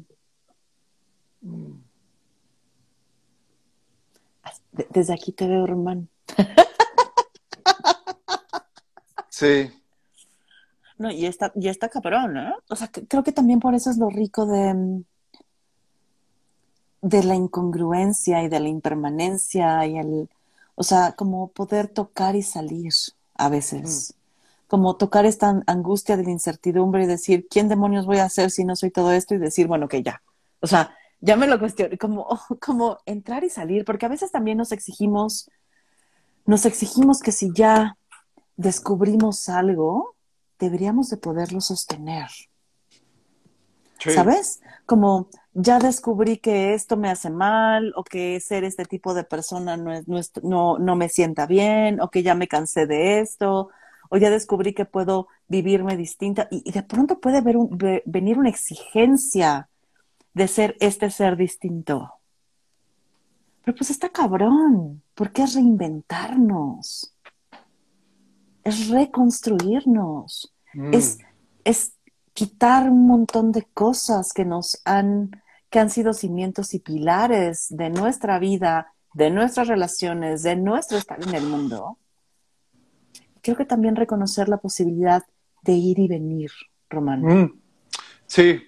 [4.90, 6.10] Desde aquí te veo, Román.
[9.30, 9.70] Sí.
[10.98, 12.54] No, y está, y está cabrón, ¿eh?
[12.70, 15.04] O sea, creo que también por eso es lo rico de,
[17.02, 20.30] de la incongruencia y de la impermanencia y el,
[20.76, 22.94] o sea, como poder tocar y salir
[23.36, 24.14] a veces.
[24.14, 24.68] Mm.
[24.68, 28.64] Como tocar esta angustia de la incertidumbre y decir, ¿quién demonios voy a hacer si
[28.64, 29.36] no soy todo esto?
[29.36, 30.22] Y decir, bueno, que ya.
[30.62, 30.96] O sea,
[31.26, 32.28] ya me lo cuestiono, como,
[32.62, 35.50] como entrar y salir, porque a veces también nos exigimos,
[36.46, 37.98] nos exigimos que si ya
[38.56, 40.16] descubrimos algo,
[40.60, 42.30] deberíamos de poderlo sostener.
[43.98, 44.62] ¿Sabes?
[44.86, 49.78] Como ya descubrí que esto me hace mal o que ser este tipo de persona
[49.78, 53.70] no, es, no, no, me sienta bien o que ya me cansé de esto
[54.12, 57.42] o ya descubrí que puedo vivirme distinta y, de pronto puede
[58.06, 59.70] venir una exigencia
[60.36, 62.14] de ser este ser distinto.
[63.64, 67.16] Pero pues está cabrón, porque es reinventarnos,
[68.64, 70.54] es reconstruirnos,
[70.92, 71.22] es, mm.
[71.64, 71.94] es
[72.34, 77.90] quitar un montón de cosas que nos han, que han sido cimientos y pilares de
[77.90, 81.98] nuestra vida, de nuestras relaciones, de nuestro estar en el mundo.
[83.42, 85.24] Creo que también reconocer la posibilidad
[85.64, 86.52] de ir y venir,
[86.90, 87.22] Román.
[87.22, 87.62] Mm.
[88.28, 88.62] Sí,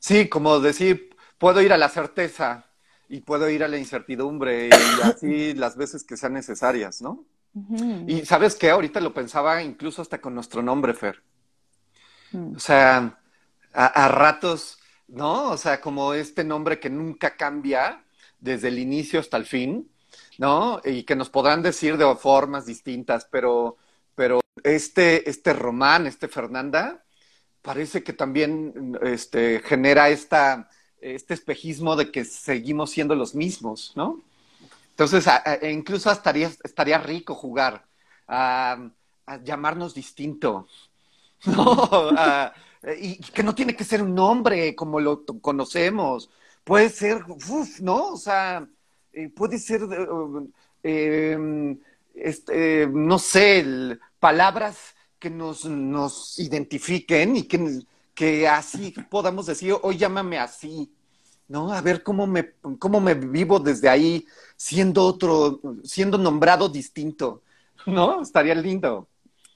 [0.00, 2.66] sí, como decir, puedo ir a la certeza
[3.08, 4.70] y puedo ir a la incertidumbre y
[5.02, 7.24] así las veces que sean necesarias, ¿no?
[8.06, 11.22] Y sabes qué, ahorita lo pensaba incluso hasta con nuestro nombre, Fer.
[12.32, 12.54] Mm.
[12.56, 13.18] O sea,
[13.72, 14.78] a, ratos,
[15.08, 15.50] ¿no?
[15.50, 18.04] O sea, como este nombre que nunca cambia
[18.38, 19.90] desde el inicio hasta el fin,
[20.38, 20.80] ¿no?
[20.84, 23.76] Y que nos podrán decir de formas distintas, pero,
[24.14, 27.04] pero este, este Román, este Fernanda,
[27.62, 30.68] parece que también este, genera esta,
[31.00, 34.20] este espejismo de que seguimos siendo los mismos, ¿no?
[34.90, 35.26] Entonces,
[35.62, 37.86] e incluso estaría, estaría rico jugar
[38.28, 38.90] a
[39.42, 40.66] llamarnos distinto,
[41.46, 42.10] ¿no?
[42.98, 46.30] Y que no tiene que ser un nombre como lo conocemos.
[46.64, 47.24] Puede ser,
[47.80, 48.12] ¿no?
[48.12, 48.66] O sea,
[49.12, 49.82] eh, puede ser,
[50.82, 51.78] eh, em,
[52.14, 57.82] este, no sé, palabras que nos, nos identifiquen y que,
[58.14, 60.92] que así podamos decir, hoy llámame así,
[61.46, 61.72] ¿no?
[61.72, 67.42] A ver cómo me, cómo me vivo desde ahí, siendo otro, siendo nombrado distinto,
[67.86, 68.22] ¿no?
[68.22, 69.08] Estaría lindo.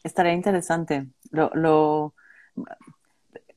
[0.04, 1.06] Estaría interesante.
[1.30, 2.14] Lo, lo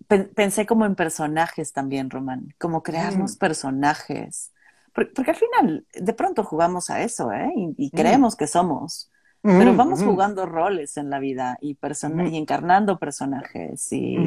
[0.08, 3.40] pensé como en personajes también, Román, como crearnos mm.
[3.40, 4.52] personajes.
[4.94, 7.52] Porque, al final, de pronto jugamos a eso, ¿eh?
[7.78, 7.90] Y, mm.
[7.92, 9.12] creemos que somos.
[9.42, 14.18] Pero vamos jugando roles en la vida y, y encarnando personajes y,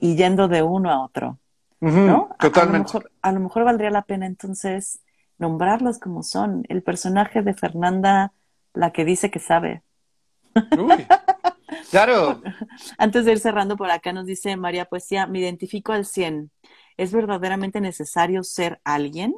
[0.00, 1.38] y, yendo de uno a otro.
[1.80, 2.30] ¿no?
[2.38, 2.60] Totalmente.
[2.60, 5.00] A, lo mejor, a lo mejor valdría la pena entonces
[5.38, 6.64] nombrarlos como son.
[6.68, 8.32] El personaje de Fernanda,
[8.74, 9.82] la que dice que sabe.
[10.76, 11.06] Uy,
[11.90, 12.42] claro.
[12.98, 16.50] Antes de ir cerrando por acá, nos dice María Poesía, me identifico al 100.
[16.96, 19.34] ¿Es verdaderamente necesario ser alguien?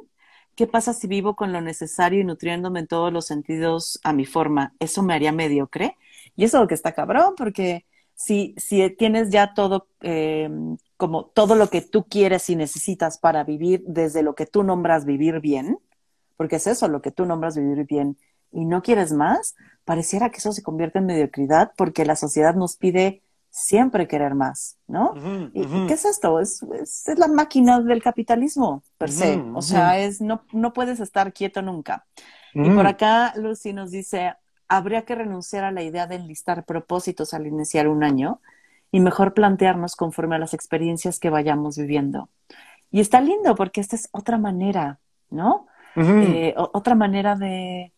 [0.61, 4.27] ¿Qué pasa si vivo con lo necesario y nutriéndome en todos los sentidos a mi
[4.27, 4.75] forma?
[4.77, 5.97] ¿Eso me haría mediocre?
[6.35, 10.51] Y eso es lo que está cabrón, porque si, si tienes ya todo, eh,
[10.97, 15.03] como todo lo que tú quieres y necesitas para vivir desde lo que tú nombras
[15.03, 15.79] vivir bien,
[16.37, 18.19] porque es eso, lo que tú nombras vivir bien,
[18.51, 22.75] y no quieres más, pareciera que eso se convierte en mediocridad porque la sociedad nos
[22.75, 25.13] pide siempre querer más, ¿no?
[25.53, 26.39] ¿Y, qué es esto?
[26.39, 29.35] Es, es, la máquina del capitalismo, per se.
[29.53, 32.05] o sea, es no, no puedes estar quieto nunca.
[32.53, 34.33] Y por acá Lucy nos dice,
[34.67, 38.41] habría que renunciar a la idea de enlistar propósitos al iniciar un año
[38.89, 42.29] y mejor plantearnos conforme a las experiencias que vayamos viviendo.
[42.89, 44.99] Y está lindo porque esta es otra manera,
[45.29, 45.67] ¿no?
[45.95, 47.91] Eh, otra manera de,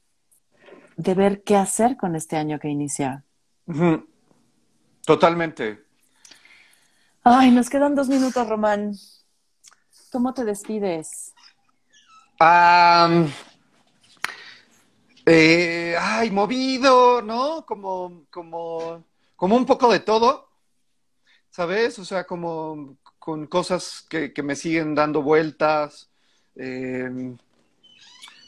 [0.97, 3.23] de ver qué hacer con este año que inicia.
[5.05, 5.83] Totalmente.
[7.23, 8.93] Ay, nos quedan dos minutos, Román.
[10.11, 11.33] ¿Cómo te despides?
[15.25, 17.65] Eh, ay, movido, ¿no?
[17.65, 20.49] Como, como, como un poco de todo,
[21.49, 21.97] ¿sabes?
[21.99, 26.09] O sea, como con cosas que, me siguen dando vueltas,
[26.55, 27.37] em,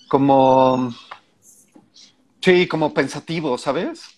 [0.09, 0.93] como,
[2.41, 4.14] sí, como pensativo, ¿sabes?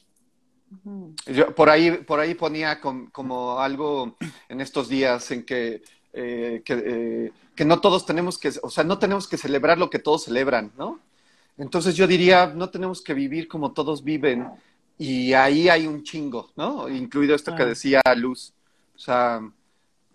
[1.26, 4.18] Yo por ahí, por ahí ponía como algo
[4.50, 5.82] en estos días en que,
[6.14, 10.00] eh, eh, que, no todos tenemos que, o sea, no tenemos que celebrar lo que
[10.00, 11.00] todos celebran, ¿no?
[11.58, 14.48] Entonces yo diría, no tenemos que vivir como todos viven
[14.98, 16.90] y ahí hay un chingo, ¿no?
[16.90, 18.54] Incluido esto que decía Luz.
[18.96, 19.42] O sea,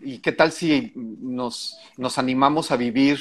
[0.01, 3.21] ¿y qué tal si nos, nos animamos a vivir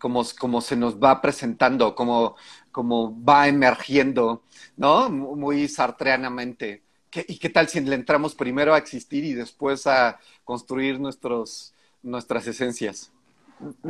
[0.00, 2.36] como, como se nos va presentando, como,
[2.76, 4.42] como va emergiendo,
[4.76, 5.08] ¿no?
[5.08, 6.82] Muy sartreanamente.
[7.26, 11.72] ¿Y qué tal si le entramos primero a existir y después a construir nuestros,
[12.02, 13.10] nuestras esencias?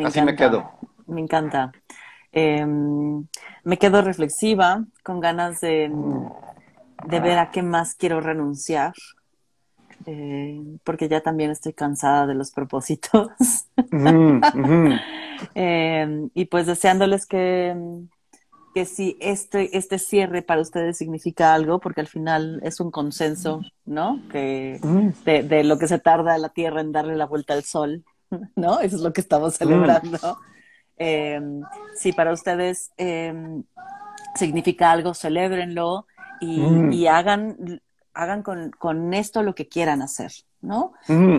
[0.05, 0.70] Así me quedo.
[1.09, 1.72] Me encanta.
[2.30, 3.26] Em,
[3.64, 5.91] me quedo reflexiva, con ganas de,
[7.09, 8.93] de, ver a qué más quiero renunciar,
[10.05, 13.32] eh, porque ya también estoy cansada de los propósitos.
[15.55, 17.76] Em, y pues deseándoles que,
[18.76, 23.62] que si este, este cierre para ustedes significa algo, porque al final es un consenso,
[23.86, 24.20] ¿no?
[24.30, 25.24] Que mm.
[25.24, 28.04] de, lo que se tarda la Tierra en darle la vuelta al Sol,
[28.54, 28.80] ¿no?
[28.80, 29.56] Eso es lo que estamos mm.
[29.56, 30.38] celebrando.
[30.98, 31.62] Em,
[31.94, 33.64] si para ustedes em,
[34.34, 36.06] significa algo, celébrenlo
[36.42, 36.92] y, mm.
[36.92, 37.80] y hagan,
[38.12, 40.92] hagan con, con, esto lo que quieran hacer, ¿no?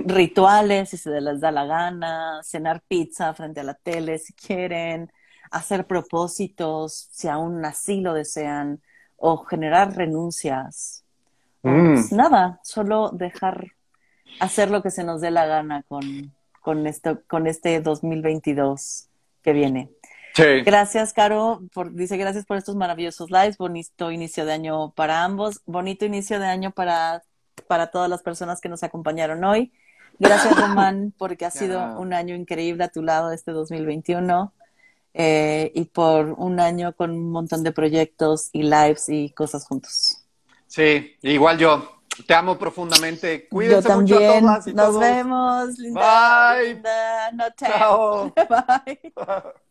[0.05, 5.11] Rituales, si se les da la gana, cenar pizza frente a la tele si quieren,
[5.51, 8.81] hacer propósitos, si aún así lo desean,
[9.15, 11.03] o generar renuncias.
[11.63, 11.93] Mm.
[11.93, 13.67] Pues nada, solo dejar
[14.39, 19.07] hacer lo que se nos dé la gana con, con, esto, con este 2022
[19.41, 19.89] que viene.
[20.65, 21.61] Gracias, Caro.
[21.73, 23.57] Por, dice gracias por estos maravillosos lives.
[23.57, 25.61] Bonito inicio de año para ambos.
[25.65, 27.23] Bonito inicio de año para,
[27.67, 29.71] para todas las personas que nos acompañaron hoy.
[30.19, 34.53] Gracias, Román, porque ha sido un año increíble a tu lado este 2021.
[35.19, 40.23] Eh, y por un año con un montón de proyectos y lives y cosas juntos.
[40.67, 41.91] Sí, igual yo.
[42.27, 43.47] Te amo profundamente.
[43.49, 44.19] Cuídense yo también.
[44.19, 45.77] mucho a todas y Nos vemos.
[45.79, 46.73] Linda, Bye.
[46.73, 47.31] Linda.
[47.31, 48.33] No Chao.
[48.85, 49.13] Bye.